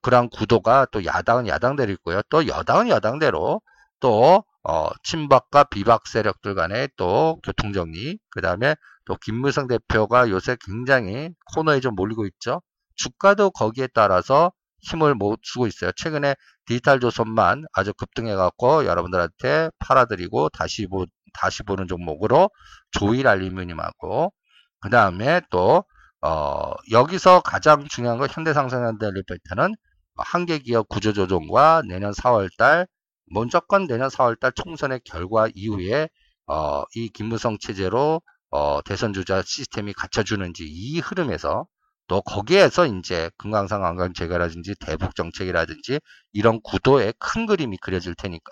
그런 0.02 0.28
구도가 0.30 0.86
또 0.92 1.04
야당은 1.04 1.46
야당대로 1.48 1.92
있고요 1.92 2.22
또 2.30 2.46
여당은 2.46 2.88
여당대로 2.88 3.60
또 4.00 4.44
어, 4.64 4.90
친박과 5.02 5.64
비박 5.64 6.06
세력들 6.06 6.54
간의 6.54 6.90
또 6.96 7.40
교통정리, 7.44 8.18
그 8.30 8.40
다음에 8.42 8.74
또 9.06 9.16
김무성 9.16 9.66
대표가 9.66 10.28
요새 10.28 10.56
굉장히 10.60 11.30
코너에 11.54 11.80
좀 11.80 11.94
몰리고 11.94 12.26
있죠. 12.26 12.60
주가도 12.96 13.50
거기에 13.52 13.88
따라서 13.94 14.52
힘을 14.82 15.14
못 15.14 15.40
쓰고 15.42 15.66
있어요. 15.66 15.90
최근에 15.96 16.34
디지털 16.68 17.00
조선만 17.00 17.64
아주 17.72 17.94
급등해갖고 17.94 18.84
여러분들한테 18.84 19.70
팔아드리고 19.78 20.50
다시 20.50 20.86
보, 20.86 21.06
다시 21.32 21.62
보는 21.62 21.88
종목으로 21.88 22.50
조일 22.90 23.26
알루미늄하고 23.26 24.34
그 24.80 24.90
다음에 24.90 25.40
또 25.50 25.84
어, 26.20 26.72
여기서 26.90 27.40
가장 27.40 27.86
중요한 27.88 28.18
건 28.18 28.28
현대상생현대리페이터는 28.30 29.74
한계기업 30.16 30.90
구조조정과 30.90 31.84
내년 31.88 32.12
4월달 32.12 32.86
무조건 33.30 33.86
내년 33.86 34.10
4월달 34.10 34.54
총선의 34.54 35.00
결과 35.04 35.48
이후에 35.54 36.10
어, 36.46 36.82
이 36.94 37.08
김무성 37.08 37.56
체제로 37.58 38.20
어, 38.50 38.82
대선 38.82 39.14
주자 39.14 39.40
시스템이 39.40 39.94
갖춰주는지 39.94 40.64
이 40.66 41.00
흐름에서 41.00 41.66
또 42.08 42.22
거기에서 42.22 42.86
이제 42.86 43.30
금강산 43.38 43.80
관광 43.82 44.12
재개라든지 44.14 44.74
대북 44.80 45.14
정책이라든지 45.14 46.00
이런 46.32 46.60
구도의 46.62 47.14
큰 47.18 47.46
그림이 47.46 47.76
그려질 47.78 48.14
테니까 48.14 48.50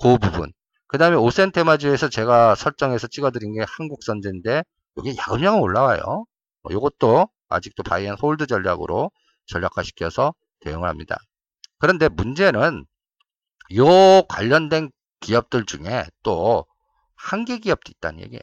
그 0.00 0.18
부분. 0.18 0.52
그 0.86 0.98
다음에 0.98 1.16
오센 1.16 1.52
테마주에서 1.52 2.10
제가 2.10 2.54
설정해서 2.54 3.06
찍어드린 3.06 3.54
게 3.54 3.64
한국 3.66 4.04
선제인데 4.04 4.62
이게 4.98 5.16
야금야금 5.16 5.60
올라와요. 5.60 6.26
이것도 6.70 7.08
뭐 7.08 7.28
아직도 7.48 7.82
buy 7.82 7.98
and 7.98 8.14
hold 8.20 8.46
전략으로 8.46 9.10
전략화시켜서 9.46 10.34
대응을 10.60 10.88
합니다. 10.88 11.18
그런데 11.78 12.08
문제는 12.08 12.84
요 13.76 14.22
관련된 14.28 14.90
기업들 15.20 15.64
중에 15.64 16.04
또 16.22 16.66
한계 17.16 17.58
기업도 17.58 17.90
있다는 17.90 18.20
얘기예요. 18.20 18.42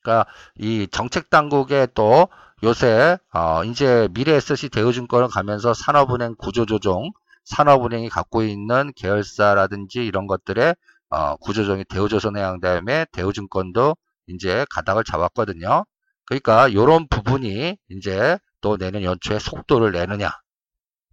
그러니까 0.00 0.30
이 0.56 0.86
정책 0.90 1.28
당국에 1.30 1.88
또 1.94 2.28
요새 2.64 3.18
어 3.32 3.64
이제 3.64 4.08
미래에셋이 4.12 4.70
대우증권을 4.70 5.28
가면서 5.28 5.74
산업은행 5.74 6.36
구조조정, 6.38 7.10
산업은행이 7.44 8.08
갖고 8.08 8.42
있는 8.44 8.92
계열사라든지 8.94 10.04
이런 10.06 10.28
것들의 10.28 10.76
어 11.10 11.36
구조조정이 11.36 11.84
대우조선해양 11.84 12.60
다음에 12.60 13.06
대우증권도 13.12 13.96
이제 14.28 14.64
가닥을 14.70 15.02
잡았거든요. 15.04 15.84
그러니까 16.26 16.68
이런 16.68 17.08
부분이 17.08 17.76
이제 17.90 18.38
또 18.60 18.76
내년 18.76 19.02
연초에 19.02 19.40
속도를 19.40 19.90
내느냐, 19.90 20.30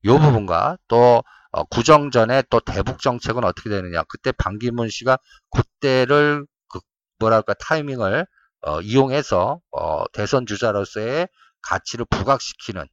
요 0.06 0.20
부분과 0.20 0.78
또 0.88 1.24
어, 1.52 1.64
구정 1.64 2.12
전에 2.12 2.44
또 2.52 2.60
대북 2.60 3.00
정책은 3.00 3.44
어떻게 3.44 3.70
되느냐. 3.72 4.04
그때 4.04 4.32
반기문 4.32 4.90
씨가 4.90 5.18
그때를 5.50 6.46
그 6.68 6.80
뭐랄까 7.20 7.56
타이밍을 7.56 8.28
어, 8.62 8.82
이용해서 8.82 9.62
어, 9.72 10.04
대선 10.12 10.46
주자로서의 10.46 11.28
가치를 11.62 12.06
부각시키는 12.10 12.86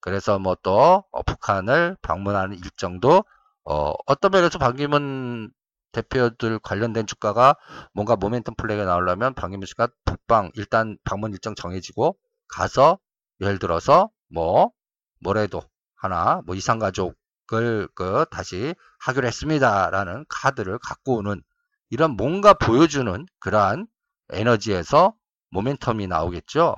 그래서 0.00 0.38
뭐또 0.38 1.04
어, 1.10 1.22
북한을 1.22 1.96
방문하는 2.02 2.56
일정도 2.56 3.24
어, 3.64 3.92
어떤 4.06 4.30
면에서 4.32 4.58
반기문 4.58 5.50
대표들 5.92 6.58
관련된 6.58 7.06
주가가 7.06 7.56
뭔가 7.92 8.16
모멘텀 8.16 8.56
플레이가 8.56 8.84
나오려면 8.84 9.34
방기문 9.34 9.66
씨가 9.66 9.88
북방 10.04 10.50
일단 10.54 10.98
방문 11.04 11.32
일정 11.32 11.54
정해지고 11.54 12.18
가서 12.48 12.98
예를 13.40 13.58
들어서 13.58 14.10
뭐 14.28 14.72
뭐래도 15.20 15.62
하나 15.94 16.42
뭐 16.44 16.54
이상가족을 16.54 17.88
그 17.94 18.26
다시 18.30 18.74
하기로 19.00 19.26
했습니다라는 19.26 20.26
카드를 20.28 20.78
갖고 20.78 21.16
오는 21.16 21.42
이런 21.90 22.10
뭔가 22.12 22.52
보여주는 22.54 23.26
그러한 23.38 23.86
에너지에서 24.32 25.14
모멘텀이 25.52 26.08
나오겠죠. 26.08 26.74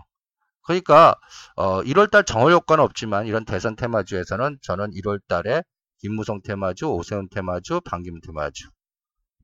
그러니까 0.63 1.15
어 1.57 1.83
1월달 1.83 2.27
정월 2.27 2.53
효과는 2.53 2.83
없지만 2.85 3.27
이런 3.27 3.45
대선 3.45 3.77
테마주에서는 3.77 4.59
저는 4.63 4.91
1월달에 4.93 5.65
김무성 5.99 6.43
테마주, 6.43 6.87
오세훈 6.89 7.29
테마주, 7.31 7.81
방김 7.83 8.21
테마주 8.21 8.69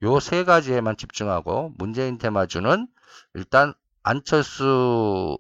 요 0.03 0.19
세 0.21 0.45
가지에만 0.45 0.97
집중하고 0.97 1.73
문재인 1.79 2.19
테마주는 2.19 2.89
일단 3.35 3.73
안철수의 4.03 5.37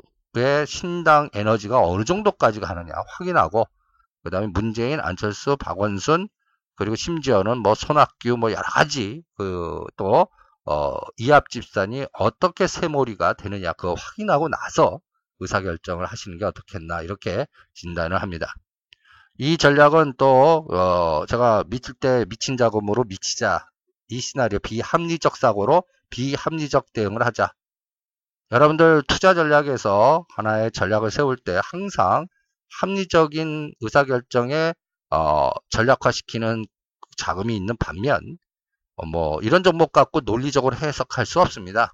신당 0.67 1.29
에너지가 1.35 1.81
어느 1.81 2.05
정도까지 2.05 2.61
가느냐 2.61 2.93
확인하고 3.09 3.67
그 4.23 4.31
다음에 4.31 4.47
문재인, 4.47 5.01
안철수, 5.01 5.57
박원순 5.57 6.29
그리고 6.77 6.97
심지어는 6.97 7.59
뭐 7.59 7.75
손학규 7.75 8.37
뭐 8.39 8.53
여러 8.53 8.63
가지 8.63 9.23
그또 9.37 10.29
어, 10.65 10.97
이합 11.17 11.49
집산이 11.49 12.07
어떻게 12.13 12.67
세몰이가 12.67 13.35
되느냐 13.35 13.73
그거 13.73 13.95
확인하고 13.95 14.49
나서 14.49 15.01
의사결정을 15.41 16.07
하시는 16.07 16.39
게 16.39 16.45
어떻겠나 16.45 17.03
이렇게 17.03 17.47
진단을 17.75 18.23
합니다. 18.23 18.55
이 19.39 19.57
전략은 19.57 20.15
또 20.19 20.67
어, 20.71 21.27
제가 21.27 21.65
미칠 21.69 21.95
때 21.95 22.25
미친 22.29 22.57
자금으로 22.57 23.05
미치자 23.05 23.67
이 24.09 24.21
시나리오 24.21 24.59
비합리적 24.61 25.37
사고로 25.37 25.85
비합리적 26.11 26.93
대응을 26.93 27.25
하자. 27.25 27.53
여러분들 28.53 29.03
투자 29.09 29.35
전략에서 29.35 30.27
하나의 30.37 30.71
전략을 30.73 31.11
세울 31.11 31.39
때 31.39 31.59
항상 31.65 32.27
합리적인 32.81 33.75
의사결정에 33.81 34.75
어, 35.11 35.51
전략화시키는 35.71 36.65
자금이 37.17 37.57
있는 37.57 37.77
반면 37.79 38.21
어, 38.21 38.52
뭐 39.11 39.41
이런 39.43 39.63
종목 39.63 39.93
갖고 39.93 40.21
논리적으로 40.21 40.77
해석할 40.77 41.27
수 41.27 41.41
없습니다. 41.41 41.93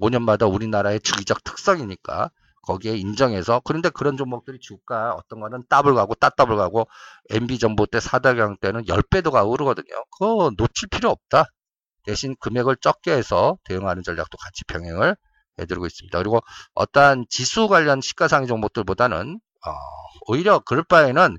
5년마다 0.00 0.52
우리나라의 0.52 1.00
주기적 1.00 1.44
특성이니까 1.44 2.30
거기에 2.62 2.96
인정해서 2.96 3.60
그런데 3.64 3.90
그런 3.90 4.16
종목들이 4.16 4.58
주가 4.60 5.14
어떤 5.14 5.40
거는 5.40 5.64
더블 5.68 5.94
가고 5.94 6.14
따더블 6.14 6.56
가고 6.56 6.86
MB 7.30 7.58
정부 7.58 7.86
때 7.86 8.00
사대강 8.00 8.56
때는 8.60 8.84
10배도 8.84 9.32
가고 9.32 9.50
그러거든요. 9.50 10.04
그거 10.10 10.52
놓칠 10.56 10.88
필요 10.88 11.10
없다. 11.10 11.46
대신 12.04 12.34
금액을 12.40 12.76
적게 12.80 13.12
해서 13.12 13.58
대응하는 13.64 14.02
전략도 14.02 14.36
같이 14.38 14.64
병행을 14.64 15.16
해드리고 15.60 15.86
있습니다. 15.86 16.18
그리고 16.18 16.40
어떠한 16.74 17.26
지수 17.28 17.68
관련 17.68 18.00
시가상위 18.00 18.46
종목들보다는 18.46 19.40
어, 19.66 19.70
오히려 20.28 20.60
그럴 20.60 20.84
바에는 20.84 21.36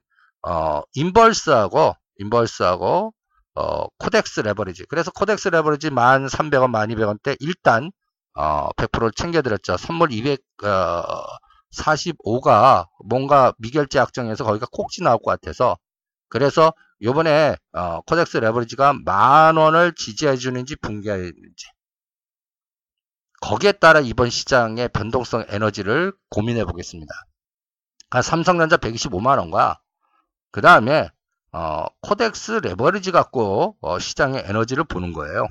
어, 0.48 0.82
inverse하고 0.93 1.95
inverse하고 2.19 3.13
어, 3.56 3.88
KODEX 3.97 4.41
leverage. 4.41 4.86
그래서 4.86 5.10
KODEX 5.12 5.49
leverage 5.49 5.89
1,300원, 5.89 6.72
1,200원대 6.72 7.36
일단 7.39 7.92
어, 8.36 8.70
100%를 8.78 9.12
챙겨드렸죠. 9.12 9.78
선물 9.78 10.10
245가 10.10 12.48
어, 12.48 12.88
뭔가 13.06 13.54
미결제 13.60 14.00
약정에서 14.00 14.44
거기가 14.44 14.66
꼭지 14.71 15.04
나올 15.04 15.20
것 15.20 15.26
같아서 15.26 15.78
그래서 16.30 16.74
요번에 17.02 17.56
어, 17.74 18.02
KODEX 18.02 18.38
leverage가 18.38 18.93
만 19.06 19.58
원을 19.58 19.94
지지해 19.94 20.38
주는지 20.38 20.76
붕괴하는지 20.78 21.68
거기에 23.42 23.74
따라 23.74 24.00
이번 24.00 24.30
시장의 24.30 24.89
변동성 24.89 25.46
에너지를 25.50 26.13
고민해 26.30 26.66
보겠습니다. 26.66 27.13
삼성전자 28.24 28.78
125만 28.78 29.38
원과 29.38 29.80
그 30.52 30.62
다음에 30.62 31.10
어, 31.54 31.86
KODEX 32.02 32.52
leverage 32.63 33.12
갖고 33.12 33.78
어, 33.82 34.00
시장의 34.00 34.44
에너지를 34.48 34.84
보는 34.84 35.13
거예요. 35.13 35.48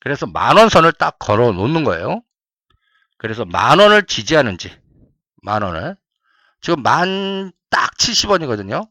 그래서 0.00 0.26
만원 0.26 0.68
선을 0.68 0.92
딱 0.92 1.18
걸어 1.18 1.52
놓는 1.52 1.84
거예요. 1.84 2.22
그래서 3.16 3.44
만 3.44 3.78
원을 3.78 4.06
지지하는지 4.06 4.76
만 5.42 5.62
원을 5.62 5.96
지금 6.60 6.82
만 6.82 7.52
딱 7.70 7.94
70원이거든요. 7.96 8.88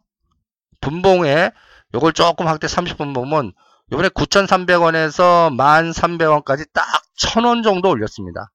분봉에 0.82 1.52
요걸 1.94 2.14
조금 2.14 2.48
확대 2.48 2.68
30분 2.68 3.14
보면 3.14 3.54
요번에 3.92 4.10
9,300원에서 4.10 5.56
1,300원까지 5.56 6.68
딱 6.74 6.86
1,000원 7.20 7.64
정도 7.64 7.90
올렸습니다. 7.90 8.52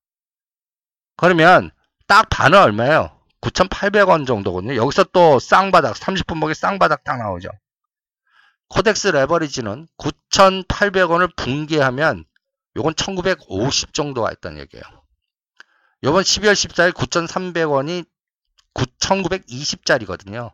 그러면 1.17 1.71
딱 2.07 2.29
반은 2.29 2.59
얼마예요? 2.59 3.19
9,800원 3.43 4.27
정도거든요. 4.27 4.77
여기서 4.77 5.05
또 5.13 5.39
쌍바닥, 5.39 5.97
30분 5.97 6.39
먹이 6.39 6.55
쌍바닥 6.55 7.05
딱 7.05 7.19
나오죠. 7.19 7.51
코덱스 8.69 9.09
레버리지는 9.09 9.89
9,800원을 9.99 11.37
붕괴하면 11.37 12.25
요건 12.77 12.95
1950 12.95 13.93
정도가 13.93 14.33
있다는 14.33 14.61
얘기예요. 14.61 14.85
요번 16.05 16.23
12월 16.23 16.53
14일 16.53 16.93
9,300원이 16.93 18.07
9,920짜리거든요. 18.75 20.51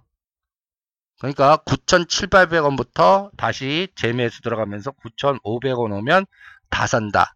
그러니까 1.21 1.59
9,700원부터 1.59 3.37
다시 3.37 3.89
재매수 3.97 4.43
들어가면서 4.43 4.93
9,500원 4.93 5.97
오면 5.97 6.27
다 6.71 6.87
산다. 6.87 7.35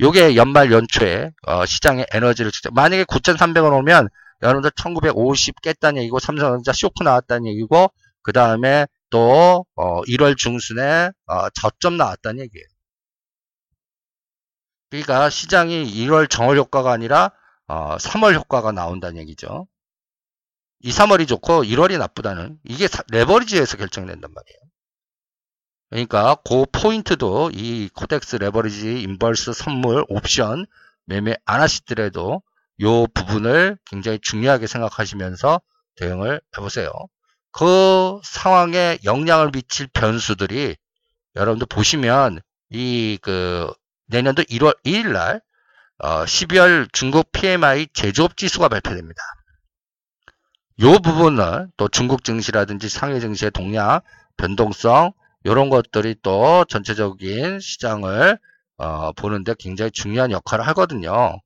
요게 0.00 0.36
연말 0.36 0.70
연초에 0.70 1.32
어, 1.46 1.64
시장의 1.64 2.06
에너지를 2.12 2.52
만약에 2.72 3.04
9,300원 3.04 3.72
오면 3.78 4.08
여러분들 4.42 4.70
1950 4.76 5.60
깼다는 5.62 6.02
얘기고 6.02 6.18
삼성전자 6.18 6.72
쇼크 6.72 7.02
나왔다는 7.02 7.46
얘기고 7.46 7.90
그 8.22 8.32
다음에 8.32 8.86
또 9.10 9.64
어, 9.74 10.02
1월 10.02 10.36
중순에 10.36 11.10
어, 11.26 11.50
저점 11.50 11.96
나왔다는 11.96 12.40
얘기예요. 12.40 12.66
그러니까 14.90 15.30
시장이 15.30 15.84
1월 15.84 16.28
정월 16.30 16.56
효과가 16.58 16.92
아니라 16.92 17.32
어, 17.66 17.96
3월 17.96 18.34
효과가 18.34 18.72
나온다는 18.72 19.20
얘기죠. 19.22 19.66
2, 20.80 20.90
3월이 20.90 21.26
좋고 21.26 21.64
1월이 21.64 21.98
나쁘다는 21.98 22.58
이게 22.64 22.86
leverage에서 23.10 23.76
결정된단 23.76 24.32
말이에요. 24.32 24.58
그러니까 25.90 26.36
그 26.44 26.64
포인트도 26.72 27.50
이 27.54 27.88
KODEX 27.94 28.36
leverage 28.36 29.00
inverse 29.02 29.52
선물 29.52 30.04
옵션 30.08 30.66
매매 31.04 31.36
안 31.44 31.60
하시더라도 31.60 32.42
요 32.82 33.06
부분을 33.08 33.78
굉장히 33.86 34.18
중요하게 34.20 34.66
생각하시면서 34.66 35.60
대응을 35.96 36.40
해보세요. 36.56 36.90
그 37.52 38.20
상황에 38.22 38.98
영향을 39.04 39.50
미칠 39.50 39.86
변수들이 39.88 40.76
여러분들 41.36 41.66
보시면 41.68 42.40
이 42.70 43.18
그 43.22 43.72
내년도 44.08 44.42
1월 44.44 44.76
1일 44.84 45.12
날 45.12 45.40
어, 45.98 46.24
12월 46.24 46.88
중국 46.92 47.32
PMI 47.32 47.88
제조업 47.94 48.36
지수가 48.36 48.68
발표됩니다. 48.68 49.20
요 50.82 50.98
부분을 50.98 51.68
또 51.76 51.88
중국 51.88 52.22
증시라든지 52.24 52.88
상해 52.88 53.18
증시의 53.20 53.50
동향, 53.50 54.00
변동성 54.36 55.12
이런 55.44 55.70
것들이 55.70 56.16
또 56.22 56.64
전체적인 56.66 57.60
시장을 57.60 58.38
어, 58.78 59.12
보는데 59.12 59.54
굉장히 59.58 59.90
중요한 59.90 60.30
역할을 60.30 60.66
하거든요. 60.68 61.40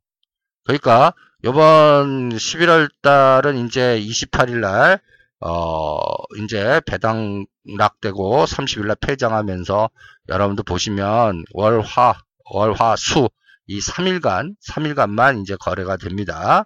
그러니까 0.64 1.14
이번 1.44 2.30
11월 2.30 2.90
달은 3.02 3.66
이제 3.66 3.98
28일 4.00 4.60
날 4.60 5.00
어, 5.40 5.98
이제 6.42 6.80
배당락되고 6.86 8.44
30일 8.44 8.86
날 8.86 8.96
폐장하면서 9.00 9.90
여러분들 10.28 10.64
보시면 10.64 11.44
월 11.54 11.80
화, 11.80 12.14
월 12.52 12.72
화, 12.74 12.94
수 12.96 13.28
이 13.70 13.78
3일간, 13.78 14.56
3일간만 14.68 15.42
이제 15.42 15.54
거래가 15.54 15.96
됩니다. 15.96 16.64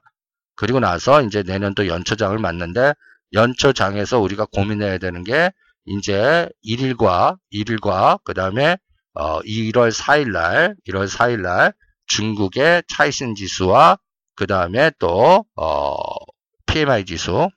그리고 0.57 0.81
나서 0.81 1.21
이제 1.21 1.43
내년도 1.43 1.87
연초장을 1.87 2.39
맞는데 2.39 2.95
연초장에서 3.35 4.21
우리가 4.21 4.47
고민해야 4.47 4.97
되는 4.97 5.23
게 5.23 5.53
이제 5.85 6.49
1일과 6.65 7.37
1일과 7.53 8.21
그 8.25 8.33
다음에 8.33 8.79
어 9.13 9.41
1월 9.43 9.93
4일 9.93 10.33
날 10.33 10.77
1월 10.89 11.07
4일 11.07 11.43
날 11.43 11.75
중국의 12.07 12.85
차이슨 12.89 13.35
지수와 13.35 13.99
그 14.37 14.47
다음에 14.47 14.91
또 14.99 15.45
어, 15.57 15.95
PMI 16.67 17.05
지수 17.05 17.49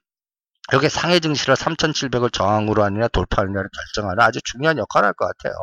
여기 0.73 0.89
상해 0.89 1.19
증시를 1.19 1.55
3,700을 1.55 2.31
저항으로 2.33 2.83
하느냐 2.83 3.07
돌파하느냐를 3.09 3.69
결정하는 3.69 4.21
아주 4.23 4.39
중요한 4.43 4.77
역할을 4.77 5.07
할 5.07 5.13
것 5.13 5.27
같아요. 5.27 5.53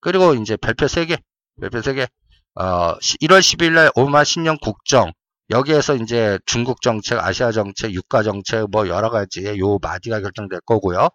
그리고 0.00 0.34
이제 0.34 0.56
별표 0.56 0.86
3개, 0.86 1.20
별표 1.60 1.80
3개. 1.80 2.08
어, 2.56 2.94
1월 3.22 3.40
10일 3.40 3.72
날 3.72 3.90
오마 3.96 4.22
신년 4.24 4.56
국정 4.58 5.12
여기에서 5.50 5.96
이제 5.96 6.38
중국 6.46 6.82
정책, 6.82 7.18
아시아 7.18 7.50
정책, 7.52 7.92
유가 7.94 8.22
정책 8.22 8.70
뭐 8.70 8.88
여러 8.88 9.10
가지 9.10 9.44
요 9.58 9.78
마디가 9.82 10.20
결정될 10.20 10.60
거고요. 10.66 11.08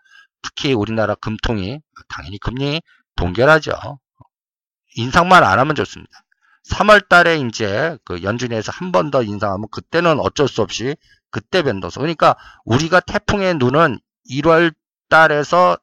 특히 0.44 0.74
우리나라 0.74 1.16
금통이 1.16 1.80
당연히 2.10 2.38
금리 2.40 2.82
동결하죠. 3.16 3.72
인상만 4.96 5.44
안 5.44 5.60
하면 5.60 5.76
좋습니다. 5.76 6.12
3월 6.68 7.08
달에 7.10 7.38
이제 7.40 7.98
그 8.06 8.22
연준에서 8.24 8.72
한 8.74 8.92
번 8.92 9.12
더 9.12 9.24
인상하면 9.24 9.68
그때는 9.72 10.20
어쩔 10.20 10.48
수 10.48 10.62
없이 10.62 10.96
그때 11.32 11.64
변동성. 11.64 12.02
그러니까 12.02 12.36
우리가 12.66 13.00
태풍의 13.02 13.56
눈은 13.56 14.00
1월 14.30 14.74
달에서 15.10 15.78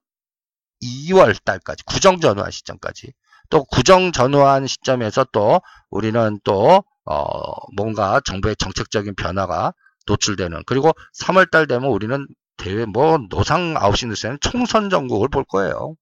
2월 0.82 1.36
달까지 1.44 1.84
구정 1.84 2.20
전후한 2.20 2.50
시점까지 2.50 3.12
또 3.50 3.64
구정 3.64 4.12
전후한 4.12 4.66
시점에서 4.66 5.24
또 5.32 5.60
우리는 5.90 6.38
또 6.44 6.84
어, 7.04 7.52
뭔가 7.76 8.20
정부의 8.24 8.56
정책적인 8.56 9.14
변화가 9.14 9.72
노출되는 10.06 10.62
그리고 10.66 10.92
3월 11.20 11.50
달 11.50 11.66
되면 11.66 11.88
우리는 11.90 12.26
대회 12.56 12.84
뭐 12.84 13.18
노상 13.30 13.74
9시 13.74 14.08
뉴스에는 14.08 14.38
총선 14.40 14.90
전국을 14.90 15.28
볼 15.28 15.44
거예요. 15.44 15.94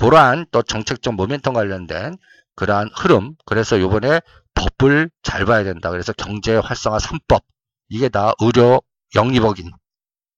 그러한 0.00 0.46
또 0.50 0.62
정책적 0.62 1.14
모멘텀 1.14 1.54
관련된 1.54 2.16
그러한 2.56 2.90
흐름 2.94 3.36
그래서 3.44 3.80
요번에 3.80 4.20
법을 4.54 5.10
잘 5.22 5.44
봐야 5.44 5.62
된다. 5.62 5.90
그래서 5.90 6.12
경제 6.12 6.56
활성화 6.56 6.98
3법 6.98 7.42
이게 7.88 8.08
다 8.08 8.32
의료 8.40 8.82
영리법인 9.14 9.70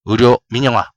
의료 0.05 0.39
민영화 0.51 0.91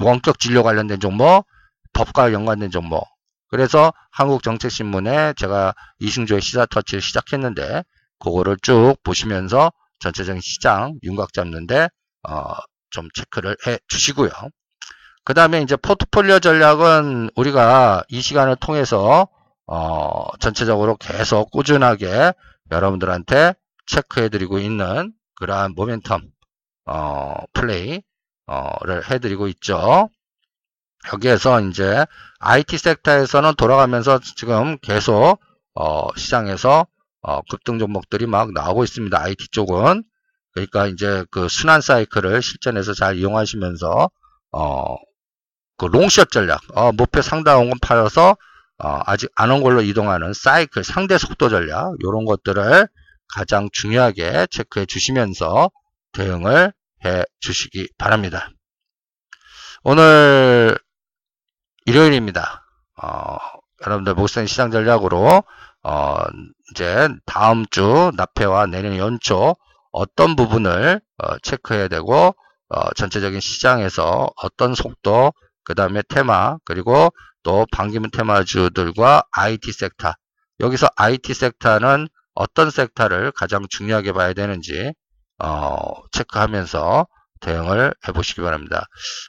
원격 0.00 0.38
진료 0.38 0.62
관련된 0.62 1.00
정보 1.00 1.44
법과 1.92 2.32
연관된 2.32 2.70
정보 2.70 3.02
그래서 3.48 3.92
한국정책신문에 4.12 5.34
제가 5.34 5.74
이승조의 5.98 6.40
시사터치를 6.40 7.00
시작했는데 7.00 7.82
그거를 8.18 8.56
쭉 8.62 8.96
보시면서 9.02 9.72
전체적인 10.00 10.40
시장 10.40 10.98
윤곽 11.02 11.32
잡는데 11.32 11.88
어, 12.28 12.54
좀 12.90 13.08
체크를 13.14 13.56
해 13.66 13.78
주시고요. 13.88 14.30
그 15.24 15.34
다음에 15.34 15.60
이제 15.62 15.76
포트폴리오 15.76 16.40
전략은 16.40 17.30
우리가 17.36 18.04
이 18.08 18.20
시간을 18.20 18.56
통해서 18.56 19.28
어, 19.68 20.26
전체적으로 20.40 20.96
계속 20.96 21.50
꾸준하게 21.50 22.32
여러분들한테 22.70 23.54
체크해드리고 23.86 24.58
있는 24.58 25.12
그러한 25.36 25.74
모멘텀 25.74 26.22
어, 26.86 27.34
플레이를 27.52 28.02
해드리고 29.10 29.46
있죠. 29.48 30.08
여기에서 31.12 31.60
이제 31.60 32.06
IT 32.40 32.78
섹터에서는 32.78 33.54
돌아가면서 33.56 34.18
지금 34.36 34.78
계속 34.78 35.38
어, 35.74 36.08
시장에서 36.16 36.86
어, 37.20 37.42
급등 37.42 37.78
종목들이 37.78 38.26
막 38.26 38.52
나오고 38.52 38.84
있습니다. 38.84 39.20
IT 39.20 39.48
쪽은 39.50 40.02
그러니까 40.52 40.86
이제 40.86 41.24
그 41.30 41.48
순환 41.48 41.82
사이클을 41.82 42.40
실전에서 42.40 42.94
잘 42.94 43.16
이용하시면서 43.16 44.10
어, 44.52 44.96
그 45.76 45.84
롱숏 45.84 46.30
전략, 46.30 46.60
어, 46.74 46.90
목표 46.92 47.20
상단원 47.20 47.78
팔아서 47.82 48.36
어, 48.82 49.00
아직 49.06 49.30
안 49.34 49.50
온 49.50 49.62
걸로 49.62 49.82
이동하는 49.82 50.32
사이클 50.34 50.84
상대 50.84 51.18
속도 51.18 51.48
전략 51.48 51.94
이런 52.00 52.24
것들을 52.24 52.88
가장 53.34 53.68
중요하게 53.72 54.46
체크해 54.50 54.86
주시면서 54.86 55.70
대응을 56.12 56.72
해 57.04 57.24
주시기 57.40 57.88
바랍니다. 57.98 58.50
오늘 59.84 60.78
일요일입니다. 61.86 62.64
어, 63.02 63.36
여러분들 63.86 64.14
목선 64.14 64.46
시장 64.46 64.70
전략으로 64.70 65.42
어, 65.84 66.16
이제 66.72 67.08
다음 67.26 67.64
주 67.66 68.10
납회와 68.16 68.66
내년 68.66 68.96
연초 68.96 69.54
어떤 69.92 70.36
부분을 70.36 71.00
어, 71.18 71.38
체크해야 71.38 71.88
되고 71.88 72.34
어, 72.68 72.92
전체적인 72.94 73.40
시장에서 73.40 74.30
어떤 74.42 74.74
속도 74.74 75.32
그 75.64 75.74
다음에 75.74 76.02
테마 76.08 76.56
그리고 76.64 77.10
또 77.48 77.66
반기문 77.72 78.10
테마주들과 78.10 79.22
IT 79.32 79.72
섹터 79.72 80.12
여기서 80.60 80.86
IT 80.96 81.32
섹터는 81.32 82.06
어떤 82.34 82.70
섹터를 82.70 83.32
가장 83.32 83.64
중요하게 83.70 84.12
봐야 84.12 84.34
되는지 84.34 84.92
어, 85.38 85.78
체크하면서 86.12 87.06
대응을 87.40 87.94
해보시기 88.06 88.42
바랍니다. 88.42 88.84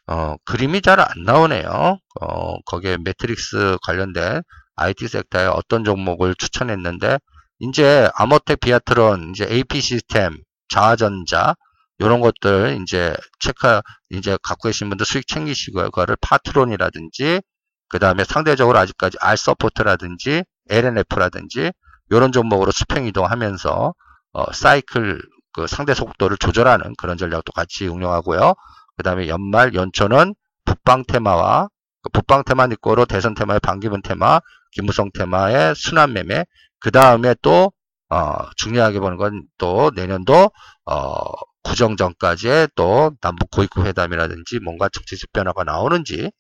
어, 0.07 0.35
그림이 0.43 0.81
잘 0.81 0.99
안 0.99 1.07
나오네요. 1.25 1.97
어, 2.19 2.61
거기에 2.65 2.97
매트릭스 2.97 3.77
관련된 3.83 4.41
IT 4.75 5.07
섹터에 5.07 5.45
어떤 5.45 5.85
종목을 5.85 6.35
추천했는데 6.35 7.19
이제 7.59 8.09
아모텍 8.15 8.59
비아트론, 8.59 9.29
이제 9.31 9.47
AP 9.49 9.79
시스템, 9.79 10.35
자화전자 10.67 11.55
이런 11.99 12.19
것들 12.19 12.79
이제 12.81 13.15
체크 13.39 13.79
이제 14.09 14.37
갖고 14.43 14.67
계신 14.67 14.89
분들 14.89 15.05
수익 15.05 15.25
챙기시고요. 15.27 15.85
그거를 15.85 16.17
파트론이라든지 16.21 17.41
그 17.89 17.99
다음에 17.99 18.23
상대적으로 18.23 18.77
아직까지 18.79 19.17
알서포트라든지 19.19 20.43
L&F라든지 20.69 21.71
이런 22.11 22.31
종목으로 22.31 22.71
수평 22.71 23.05
이동하면서 23.05 23.93
어, 24.33 24.53
사이클 24.53 25.21
그 25.53 25.67
상대 25.67 25.93
속도를 25.93 26.37
조절하는 26.37 26.93
그런 26.97 27.17
전략도 27.17 27.51
같이 27.53 27.87
운영하고요. 27.87 28.53
그 28.97 29.03
다음에 29.03 29.27
연말 29.27 29.73
연초는 29.73 30.35
북방 30.65 31.03
테마와 31.05 31.69
그 32.03 32.09
북방 32.11 32.43
테마 32.43 32.67
니꼬로 32.67 33.05
대선 33.05 33.33
테마의 33.33 33.59
반기문 33.61 34.01
테마, 34.01 34.39
김무성 34.71 35.09
테마의 35.13 35.75
순환 35.75 36.13
매매, 36.13 36.45
그 36.79 36.91
다음에 36.91 37.35
또 37.41 37.71
어, 38.09 38.49
중요하게 38.57 38.99
보는 38.99 39.17
건 39.17 39.43
또 39.57 39.91
내년도 39.95 40.51
어, 40.85 41.23
구정 41.63 41.97
전까지의 41.97 42.69
또 42.75 43.11
남북 43.21 43.51
고위급 43.51 43.85
회담이라든지 43.85 44.59
뭔가 44.63 44.89
정치적 44.89 45.31
변화가 45.33 45.63
나오는지 45.63 46.31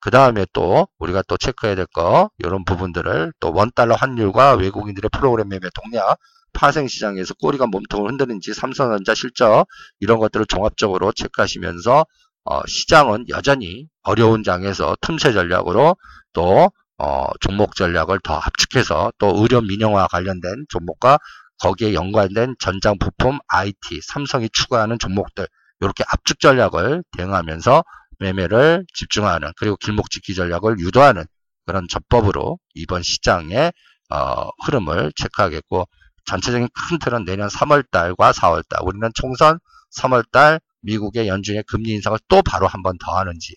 그 0.00 0.10
다음에 0.10 0.46
또 0.52 0.88
우리가 0.98 1.22
또 1.28 1.36
체크해야 1.36 1.74
될 1.74 1.86
거 1.86 2.30
이런 2.38 2.64
부분들을 2.64 3.32
또 3.40 3.52
원달러 3.52 3.94
환율과 3.94 4.54
외국인들의 4.54 5.10
프로그램 5.12 5.48
매매 5.48 5.68
동향 5.74 6.14
파생시장에서 6.52 7.34
꼬리가 7.34 7.66
몸통을 7.66 8.10
흔드는지 8.10 8.54
삼성전자 8.54 9.14
실적 9.14 9.66
이런 10.00 10.18
것들을 10.18 10.46
종합적으로 10.46 11.12
체크하시면서 11.12 12.06
어, 12.44 12.60
시장은 12.66 13.26
여전히 13.28 13.88
어려운 14.02 14.42
장에서 14.44 14.96
틈새 15.00 15.32
전략으로 15.32 15.96
또 16.32 16.70
어, 16.98 17.26
종목 17.40 17.74
전략을 17.74 18.20
더 18.22 18.38
합축해서 18.38 19.12
또 19.18 19.34
의료 19.36 19.60
민영화 19.60 20.06
관련된 20.08 20.66
종목과 20.68 21.18
거기에 21.60 21.94
연관된 21.94 22.54
전장 22.58 22.98
부품, 22.98 23.38
IT, 23.48 24.00
삼성이 24.02 24.48
추구하는 24.52 24.98
종목들 24.98 25.46
이렇게 25.80 26.04
압축 26.08 26.40
전략을 26.40 27.02
대응하면서 27.16 27.82
매매를 28.18 28.84
집중하는 28.94 29.52
그리고 29.56 29.76
길목 29.76 30.10
지키 30.10 30.34
전략을 30.34 30.78
유도하는 30.78 31.24
그런 31.66 31.86
접법으로 31.88 32.58
이번 32.74 33.02
시장의 33.02 33.72
어, 34.10 34.48
흐름을 34.64 35.12
체크하겠고 35.16 35.86
전체적인 36.26 36.68
큰 36.88 36.98
틀은 36.98 37.24
내년 37.24 37.48
3월달과 37.48 38.32
4월달 38.32 38.86
우리는 38.86 39.08
총선 39.14 39.58
3월달 39.96 40.60
미국의 40.82 41.28
연준의 41.28 41.64
금리 41.68 41.90
인상을 41.90 42.18
또 42.28 42.42
바로 42.42 42.66
한 42.66 42.82
번 42.82 42.96
더 42.98 43.16
하는지 43.18 43.56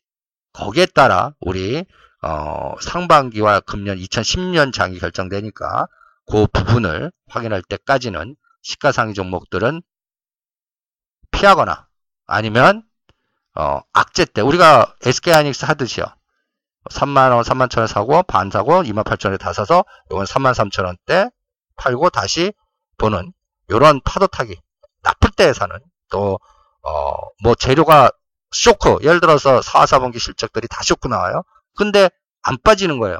거기에 0.53 0.87
따라 0.87 1.33
우리 1.41 1.85
어, 2.21 2.73
상반기와 2.81 3.61
금년 3.61 3.97
2010년 3.97 4.73
장이 4.73 4.99
결정되니까 4.99 5.87
그 6.31 6.47
부분을 6.47 7.11
확인할 7.27 7.61
때까지는 7.63 8.35
시가상위 8.63 9.13
종목들은 9.13 9.81
피하거나 11.31 11.87
아니면 12.25 12.83
어, 13.59 13.81
악재 13.91 14.23
때 14.23 14.39
우리가 14.41 14.95
SK하이닉스 15.05 15.65
하듯이요. 15.65 16.05
3만원, 16.91 17.43
3만 17.43 17.69
천원 17.69 17.87
사고 17.87 18.23
반 18.23 18.49
사고 18.49 18.81
2만 18.83 19.03
8천원에 19.03 19.37
다 19.37 19.51
사서 19.51 19.83
이건 20.09 20.25
3만 20.25 20.53
3천원 20.53 20.95
대 21.05 21.29
팔고 21.75 22.09
다시 22.09 22.53
보는 22.97 23.33
이런 23.67 23.99
파도 24.05 24.27
타기 24.27 24.55
나쁠 25.03 25.31
때 25.31 25.51
사는 25.51 25.75
또 26.09 26.39
어, 26.83 27.13
뭐 27.43 27.53
재료가 27.53 28.11
쇼크 28.51 28.97
예를 29.01 29.19
들어서 29.19 29.61
4, 29.61 29.83
4분기 29.83 30.19
실적들이 30.19 30.69
다 30.69 30.81
쇼크 30.81 31.09
나와요. 31.09 31.43
근데 31.75 32.09
안 32.43 32.57
빠지는 32.63 32.97
거예요. 32.97 33.19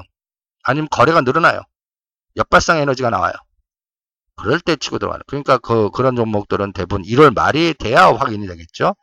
아니면 0.64 0.88
거래가 0.90 1.20
늘어나요. 1.20 1.60
역발상 2.36 2.78
에너지가 2.78 3.10
나와요. 3.10 3.34
그럴 4.36 4.58
때 4.58 4.76
치고 4.76 4.98
들어가는. 4.98 5.22
그러니까 5.26 5.58
그, 5.58 5.90
그런 5.90 6.16
종목들은 6.16 6.72
대부분 6.72 7.02
1월 7.02 7.34
말이 7.34 7.74
돼야 7.74 8.06
확인이 8.06 8.46
되겠죠. 8.46 8.94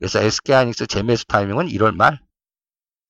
그래서 0.00 0.18
SK하이닉스 0.18 0.86
재매수 0.86 1.26
타이밍은 1.26 1.68
1월 1.68 1.94
말. 1.94 2.18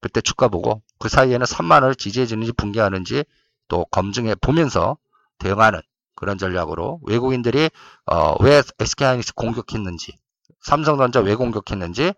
그때 0.02 0.20
주가 0.20 0.48
보고 0.48 0.82
그 0.98 1.08
사이에는 1.08 1.46
3만 1.46 1.82
원을 1.82 1.94
지지해주는지 1.94 2.52
붕괴하는지 2.52 3.24
또 3.68 3.84
검증해 3.86 4.34
보면서 4.40 4.98
대응하는 5.38 5.80
그런 6.16 6.36
전략으로 6.36 7.00
외국인들이 7.06 7.70
어, 8.06 8.34
왜 8.42 8.62
SK하이닉스 8.78 9.34
공격했는지 9.34 10.18
삼성전자 10.62 11.20
왜 11.20 11.34
공격했는지 11.36 12.12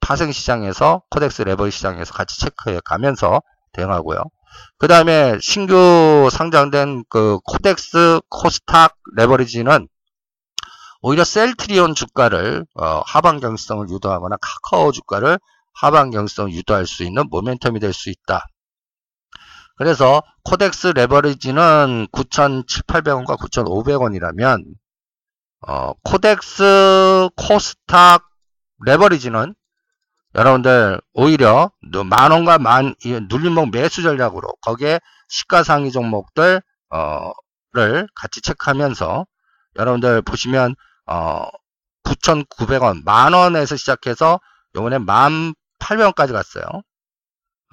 파생 0.00 0.32
시장에서 0.32 1.02
KODEX 1.10 1.42
레버리지 1.42 1.70
시장에서 1.70 2.12
같이 2.12 2.40
체크해 2.40 2.80
가면서 2.84 3.42
대응하고요. 3.72 4.22
그 4.78 4.88
다음에 4.88 5.38
신규 5.40 6.28
상장된 6.32 7.04
그 7.08 7.38
KODEX 7.44 8.20
코스닥 8.30 8.96
레버리지는 9.16 9.88
오히려 11.08 11.22
셀트리온 11.22 11.94
주가를 11.94 12.66
어, 12.74 13.00
하방 13.06 13.38
경직성을 13.38 13.88
유도하거나 13.90 14.38
카카오 14.40 14.90
주가를 14.90 15.38
하방 15.72 16.10
경직성을 16.10 16.52
유도할 16.52 16.84
수 16.84 17.04
있는 17.04 17.30
모멘텀이 17.30 17.80
될 17.80 17.92
수 17.92 18.10
있다. 18.10 18.44
그래서 19.76 20.20
KODEX 20.42 20.88
레버리지는 20.88 22.08
9,700원과 22.10 23.38
9,500원이라면 23.38 24.64
어, 25.68 25.92
KODEX 26.02 27.28
코스닥 27.36 28.24
레버리지는 28.84 29.54
여러분들 30.34 31.00
오히려 31.12 31.70
만원과 32.04 32.58
만 32.58 32.96
눌림목 33.30 33.70
매수 33.70 34.02
전략으로 34.02 34.48
거기에 34.60 34.98
시가상위 35.28 35.92
종목들 35.92 36.60
어를 36.88 38.08
같이 38.16 38.40
체크하면서 38.40 39.24
여러분들 39.76 40.22
보시면 40.22 40.74
어 41.06 41.46
9,900원 42.04 43.04
만 43.04 43.32
원에서 43.32 43.76
시작해서 43.76 44.40
요번에 44.74 44.98
1,800원까지 44.98 46.32
갔어요. 46.32 46.64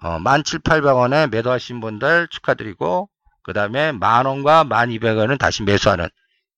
어 0.01 0.19
17,800원에 0.19 1.29
매도하신 1.29 1.79
분들 1.79 2.27
축하드리고 2.29 3.09
그 3.43 3.53
다음에 3.53 3.91
만원과 3.91 4.65
1,200원은 4.65 5.37
다시 5.37 5.63
매수하는 5.63 6.09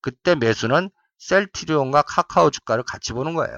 그때 0.01 0.35
매수는 0.35 0.89
셀트리온과 1.17 2.03
카카오 2.03 2.51
주가를 2.51 2.83
같이 2.83 3.13
보는 3.13 3.33
거예요. 3.33 3.57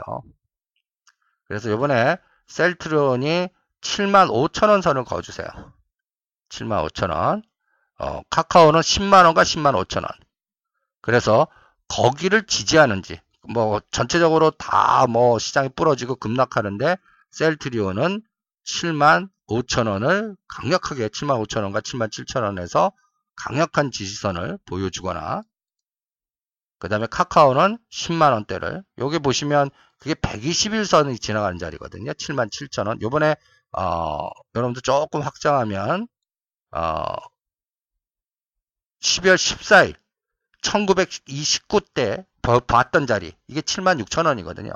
그래서 1.48 1.70
요번에 1.70 2.18
셀트론이 2.48 3.50
75,000원 3.82 4.82
선을 4.82 5.04
그어주세요. 5.06 5.48
75,000원. 6.50 7.44
어, 8.00 8.22
카카오는 8.30 8.80
10만원과 8.80 9.42
10만 9.42 9.86
5천원. 9.86 10.08
그래서 11.02 11.48
거기를 11.88 12.46
지지하는지, 12.46 13.20
뭐, 13.54 13.80
전체적으로 13.92 14.52
다 14.52 15.08
뭐 15.08 15.40
시장이 15.40 15.70
부러지고 15.70 16.16
급락하는데, 16.16 16.98
셀트리온은 17.32 18.22
7만 18.66 19.30
5천 19.50 19.88
원을 19.88 20.36
강력하게 20.48 21.08
7만 21.10 21.46
5천 21.46 21.64
원과 21.64 21.82
7만 21.82 22.10
7천 22.10 22.44
원에서 22.44 22.92
강력한 23.36 23.92
지지선을 23.92 24.58
보여주거나, 24.66 25.44
그 26.80 26.90
다음에 26.90 27.08
카카오는 27.08 27.78
10만 27.92 28.34
원대를, 28.34 28.84
여기 29.00 29.20
보시면 29.20 29.70
그게 30.00 30.14
121선이 30.14 31.20
지나가는 31.22 31.58
자리거든요. 31.58 32.12
77,000원. 32.14 33.02
요번에 33.02 33.36
어, 33.72 34.30
여러분들 34.56 34.82
조금 34.84 35.22
확장하면 35.22 36.08
어, 36.72 37.04
12월 39.02 39.36
14일 39.36 39.96
1929 40.62 41.80
때 41.94 42.26
봤던 42.44 43.08
자리 43.08 43.34
이게 43.48 43.62
76,000원이거든요. 43.62 44.74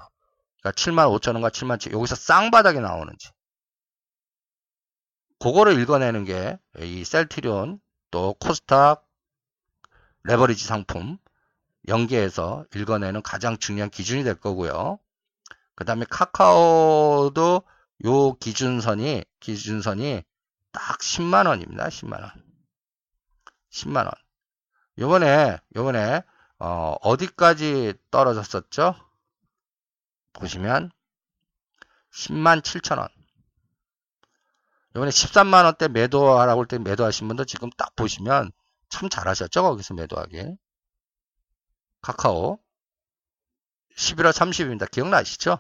그러니까 0.61 0.71
75,000원과 0.75 1.53
7 1.53 1.79
7 1.79 1.93
여기서 1.93 2.15
쌍바닥이 2.15 2.79
나오는지 2.79 3.29
그거를 5.39 5.79
읽어내는 5.79 6.25
게 6.25 6.57
이 6.79 7.03
셀트리온 7.03 7.79
또 8.11 8.34
코스닥 8.39 9.05
레버리지 10.23 10.65
상품 10.65 11.17
연계해서 11.88 12.65
읽어내는 12.75 13.21
가장 13.23 13.57
중요한 13.57 13.89
기준이 13.89 14.23
될 14.23 14.36
거고요. 14.36 14.99
그 15.75 15.84
다음에 15.84 16.05
카카오도 16.09 17.63
요 18.05 18.34
기준선이 18.36 19.25
기준선이 19.39 20.23
딱 20.71 20.99
10만 20.99 21.47
원입니다. 21.47 21.88
10만 21.88 22.21
원. 22.21 22.32
10만 23.71 24.05
원. 24.05 24.11
요번에 25.00 25.58
요번에 25.76 26.22
어, 26.60 26.96
어디까지 27.02 27.94
떨어졌었죠? 28.12 28.96
보시면 30.34 30.92
10만 32.14 32.62
7천원. 32.62 33.10
요번에 34.96 35.10
13만원대 35.12 35.89
매도하라고 35.89 36.62
할 36.62 36.68
때 36.68 36.78
매도하신 36.78 37.28
분들 37.28 37.46
지금 37.46 37.70
딱 37.78 37.96
보시면 37.96 38.52
참 38.89 39.10
잘하셨죠? 39.10 39.64
거기서 39.64 39.94
매도하기. 39.94 40.58
카카오. 42.02 42.60
11월 43.98 44.32
30일입니다. 44.32 44.89
기억나시죠? 44.92 45.60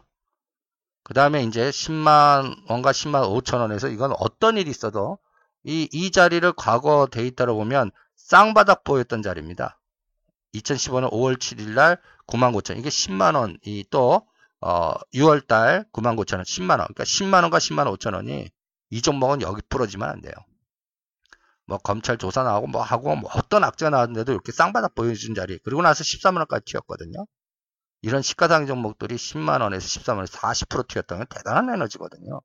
그 1.03 1.13
다음에 1.13 1.43
이제 1.43 1.69
10만 1.69 2.69
원과 2.69 2.91
10만 2.91 3.23
5천 3.43 3.59
원에서 3.59 3.87
이건 3.87 4.13
어떤 4.19 4.57
일이 4.57 4.69
있어도 4.69 5.17
이, 5.63 5.87
이 5.91 6.11
자리를 6.11 6.51
과거 6.53 7.07
데이터로 7.11 7.55
보면 7.55 7.91
쌍바닥 8.27 8.83
보였던 8.83 9.21
자리입니다. 9.21 9.79
2015년 10.53 11.11
5월 11.11 11.37
7일 11.37 11.73
날 11.73 11.97
9만 12.27 12.53
9천 12.53 12.77
이게 12.77 12.89
10만 12.89 13.35
원이 13.35 13.85
또 13.89 14.27
어, 14.61 14.93
6월 15.13 15.47
달 15.47 15.85
9만 15.91 16.15
9천 16.17 16.35
원 16.35 16.43
10만 16.43 16.79
원 16.79 16.87
그러니까 16.87 17.03
10만 17.03 17.41
원과 17.41 17.57
10만 17.57 17.97
5천 17.97 18.13
원이 18.13 18.49
이 18.91 19.01
종목은 19.01 19.41
여기 19.41 19.61
부러지면 19.69 20.07
안 20.09 20.21
돼요. 20.21 20.33
뭐 21.65 21.77
검찰 21.77 22.17
조사 22.17 22.43
나오고 22.43 22.67
뭐 22.67 22.81
하고 22.81 23.15
뭐 23.15 23.31
어떤 23.33 23.63
악재가 23.63 23.89
나왔는데도 23.89 24.33
이렇게 24.33 24.51
쌍바닥 24.51 24.93
보여준 24.95 25.35
자리 25.35 25.57
그리고 25.63 25.81
나서 25.81 26.03
13만 26.03 26.37
원까지 26.37 26.65
튀었거든요. 26.65 27.25
이런 28.01 28.21
시가상위 28.21 28.67
종목들이 28.67 29.15
10만 29.15 29.61
원에서 29.61 29.85
13만원에서 29.87 30.67
40% 30.67 30.87
튀었다는 30.87 31.25
대단한 31.29 31.73
에너지거든요. 31.73 32.41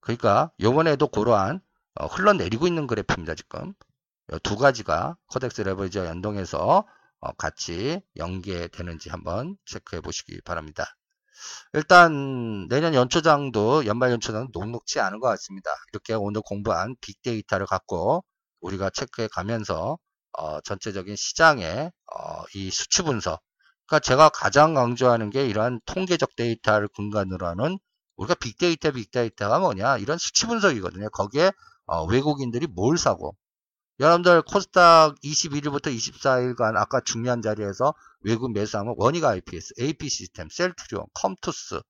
그러니까 0.00 0.50
요번에도 0.60 1.08
그러한 1.08 1.60
어, 1.94 2.06
흘러내리고 2.06 2.66
있는 2.66 2.86
그래프입니다. 2.86 3.34
지금 3.34 3.74
두 4.42 4.56
가지가 4.56 5.16
KODEX 5.28 5.62
레버리지와 5.62 6.06
연동해서 6.06 6.84
어, 7.20 7.32
같이 7.32 8.00
연계되는지 8.16 9.10
한번 9.10 9.56
체크해 9.66 10.00
보시기 10.00 10.40
바랍니다. 10.42 10.84
일단 11.72 12.68
내년 12.68 12.94
연초장도 12.94 13.86
연말 13.86 14.10
연초장도 14.12 14.58
녹록지 14.58 15.00
않은 15.00 15.20
것 15.20 15.28
같습니다. 15.28 15.70
이렇게 15.92 16.14
오늘 16.14 16.42
공부한 16.42 16.94
빅데이터를 17.00 17.66
갖고 17.66 18.24
우리가 18.60 18.90
체크해 18.90 19.28
가면서 19.28 19.98
어, 20.32 20.60
전체적인 20.60 21.16
시장의 21.16 21.90
어, 22.14 22.44
이 22.54 22.70
수치 22.70 23.02
분석 23.02 23.40
그러니까 23.86 24.00
제가 24.00 24.28
가장 24.28 24.74
강조하는 24.74 25.30
게 25.30 25.46
이러한 25.46 25.80
통계적 25.86 26.36
데이터를 26.36 26.88
근간으로 26.88 27.46
하는 27.46 27.78
우리가 28.16 28.34
빅데이터, 28.34 28.90
빅데이터가 28.92 29.58
뭐냐 29.60 29.98
이런 29.98 30.18
수치 30.18 30.46
분석이거든요. 30.46 31.08
거기에 31.10 31.52
어, 31.86 32.04
외국인들이 32.04 32.66
뭘 32.66 32.98
사고 32.98 33.34
여러분들 34.00 34.42
코스닥 34.42 35.16
21일부터 35.22 35.86
24일간 35.94 36.76
아까 36.76 37.00
중요한 37.00 37.42
자리에서 37.42 37.94
외국 38.20 38.52
매수하면 38.52 38.94
원익 38.96 39.24
IPS, 39.24 39.74
AP 39.80 40.08
시스템, 40.08 40.48
셀트리온, 40.48 41.06
컴투스 41.14 41.80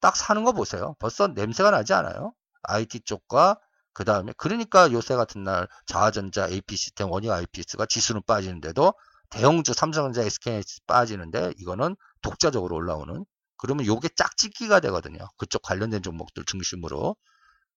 딱 0.00 0.16
사는 0.16 0.42
거 0.42 0.52
보세요. 0.52 0.96
벌써 0.98 1.28
냄새가 1.28 1.70
나지 1.70 1.92
않아요? 1.92 2.34
IT 2.62 3.00
쪽과 3.04 3.60
그 3.92 4.04
다음에 4.04 4.32
그러니까 4.36 4.90
요새 4.90 5.14
같은 5.14 5.44
날 5.44 5.68
자화전자, 5.86 6.48
AP 6.48 6.76
시스템, 6.76 7.12
원익 7.12 7.30
IPS가 7.30 7.86
지수는 7.86 8.22
빠지는데도 8.26 8.94
대형주 9.30 9.72
삼성전자, 9.72 10.22
SKH 10.26 10.80
빠지는데 10.88 11.52
이거는 11.58 11.94
독자적으로 12.22 12.74
올라오는 12.74 13.24
그러면 13.56 13.86
요게 13.86 14.08
짝짓기가 14.16 14.80
되거든요. 14.80 15.28
그쪽 15.36 15.62
관련된 15.62 16.02
종목들 16.02 16.44
중심으로. 16.44 17.14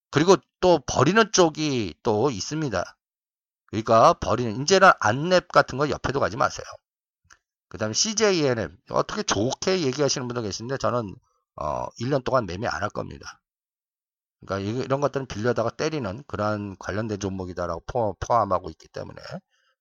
그리고 0.10 0.38
또 0.60 0.80
버리는 0.88 1.32
쪽이 1.32 1.94
또 2.02 2.32
있습니다. 2.32 2.84
그러니까 3.84 4.14
버리는 4.14 4.62
이제는 4.62 4.92
안랩 5.02 5.50
같은 5.50 5.78
거 5.78 5.90
옆에도 5.90 6.20
가지 6.20 6.38
마세요. 6.38 6.66
그 7.70 7.78
다음에 7.78 7.94
CJNM 7.94 8.78
어떻게 8.90 9.22
좋게 9.24 9.82
얘기하시는 9.84 10.28
분도 10.28 10.42
계신데 10.42 10.78
저는 10.78 11.16
어 11.56 11.88
1년 12.00 12.24
동안 12.24 12.46
매매 12.46 12.68
안 12.68 12.82
할 12.82 12.90
겁니다. 12.90 13.42
그러니까 14.46 14.84
이런 14.84 15.02
것들은 15.02 15.28
빌려다가 15.28 15.70
때리는 15.72 16.24
그러한 16.28 16.76
관련된 16.80 17.20
종목이다라고 17.20 18.16
포함하고 18.20 18.70
있기 18.72 18.88
때문에 18.90 19.22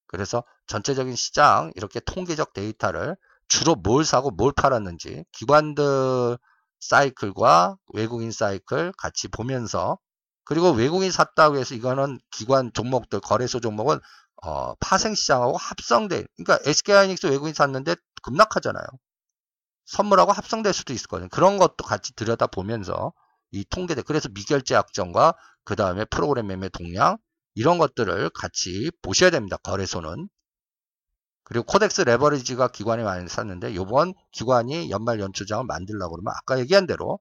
그래서 0.07 0.43
전체적인 0.67 1.15
시장 1.15 1.71
이렇게 1.75 1.99
통계적 1.99 2.53
데이터를 2.53 3.15
주로 3.47 3.75
뭘 3.75 4.05
사고 4.05 4.31
뭘 4.31 4.51
팔았는지 4.53 5.25
기관들 5.31 6.37
사이클과 6.79 7.77
외국인 7.93 8.31
사이클 8.31 8.93
같이 8.97 9.27
보면서 9.27 9.97
그리고 10.45 10.71
외국인 10.71 11.11
샀다고 11.11 11.57
해서 11.57 11.75
이거는 11.75 12.19
기관 12.31 12.71
종목들 12.73 13.19
거래소 13.19 13.59
종목은 13.59 13.99
어, 14.43 14.75
파생시장하고 14.75 15.57
합성돼 15.57 16.25
그러니까 16.37 16.59
SK하이닉스 16.69 17.27
외국인 17.27 17.53
샀는데 17.53 17.95
급락하잖아요. 18.21 18.85
선물하고 19.85 20.31
합성될 20.31 20.73
수도 20.73 20.93
있거든요. 20.93 21.29
그런 21.29 21.57
것도 21.57 21.83
같이 21.83 22.13
들여다보면서 22.15 23.13
이 23.51 23.65
통계대 23.65 24.01
그래서 24.01 24.29
미결제 24.29 24.75
약정과 24.75 25.33
그 25.63 25.75
다음에 25.75 26.05
프로그램 26.05 26.47
매매 26.47 26.69
동향 26.69 27.17
이런 27.55 27.77
것들을 27.77 28.29
같이 28.31 28.91
보셔야 29.01 29.29
됩니다. 29.29 29.57
거래소는 29.57 30.29
그리고 31.43 31.65
코덱스 31.65 32.01
레버리지가 32.01 32.69
기관이 32.69 33.03
많이 33.03 33.27
샀는데 33.29 33.75
요번 33.75 34.13
기관이 34.31 34.89
연말 34.89 35.19
연초장을 35.19 35.65
만들려고 35.65 36.15
그러면 36.15 36.33
아까 36.35 36.59
얘기한 36.59 36.87
대로 36.87 37.19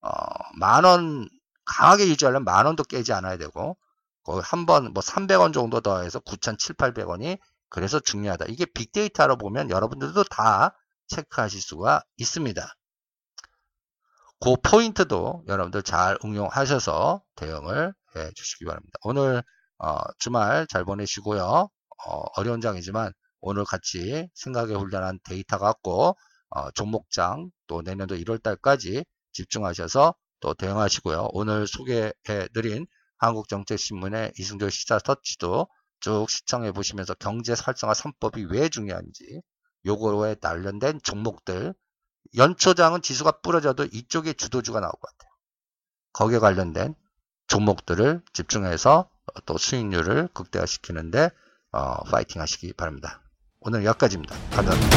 어, 0.00 0.10
만원 0.58 1.28
강하게 1.66 2.08
유지하려면 2.08 2.44
만 2.44 2.66
원도 2.66 2.84
깨지 2.84 3.12
않아야 3.12 3.36
되고 3.38 3.76
거의 4.24 4.42
한 4.44 4.66
번 4.66 4.92
뭐 4.92 5.02
300원 5.02 5.52
정도 5.54 5.80
더 5.80 6.02
해서 6.02 6.20
9,700원이 6.20 7.38
그래서 7.68 8.00
중요하다. 8.00 8.46
이게 8.48 8.64
빅데이터로 8.66 9.36
보면 9.38 9.70
여러분들도 9.70 10.24
다 10.24 10.76
체크하실 11.08 11.60
수가 11.60 12.02
있습니다. 12.16 12.74
그 14.40 14.54
포인트도 14.62 15.44
여러분들 15.48 15.82
잘 15.82 16.18
응용하셔서 16.24 17.22
대응을 17.36 17.94
해 18.16 18.30
주시기 18.34 18.64
바랍니다. 18.66 18.98
오늘 19.02 19.42
어, 19.78 19.98
주말 20.18 20.66
잘 20.68 20.84
보내시고요. 20.84 21.68
어, 22.06 22.42
려운 22.42 22.60
장이지만 22.60 23.12
오늘 23.40 23.64
같이 23.64 24.28
생각에 24.34 24.74
훈련한 24.74 25.20
데이터 25.24 25.58
갖고 25.58 26.16
어, 26.50 26.70
종목장 26.72 27.50
또 27.66 27.82
내년도 27.82 28.14
1월달까지 28.16 29.04
집중하셔서 29.32 30.14
또 30.40 30.54
대응하시고요. 30.54 31.28
오늘 31.32 31.66
소개해드린 31.66 32.86
한국정책신문의 33.18 34.32
이승조 34.38 34.68
시사 34.70 34.98
터치도 34.98 35.68
쭉 36.00 36.26
시청해 36.28 36.72
보시면서 36.72 37.14
경제 37.14 37.54
활성화 37.58 37.94
3법이 37.94 38.50
왜 38.50 38.68
중요한지 38.68 39.42
요거에 39.86 40.36
관련된 40.36 41.00
종목들 41.02 41.74
연초장은 42.36 43.02
지수가 43.02 43.40
부러져도 43.40 43.84
이쪽에 43.84 44.32
주도주가 44.32 44.80
나올 44.80 44.92
것 44.92 45.00
같아요. 45.00 45.30
거기에 46.12 46.38
관련된 46.38 46.94
종목들을 47.46 48.22
집중해서 48.32 49.08
또 49.44 49.58
수익률을 49.58 50.28
극대화시키는데 50.34 51.30
어, 51.72 52.02
파이팅 52.04 52.40
하시기 52.40 52.72
바랍니다. 52.72 53.20
오늘 53.60 53.84
여기까지입니다. 53.84 54.34
감사합니다. 54.50 54.96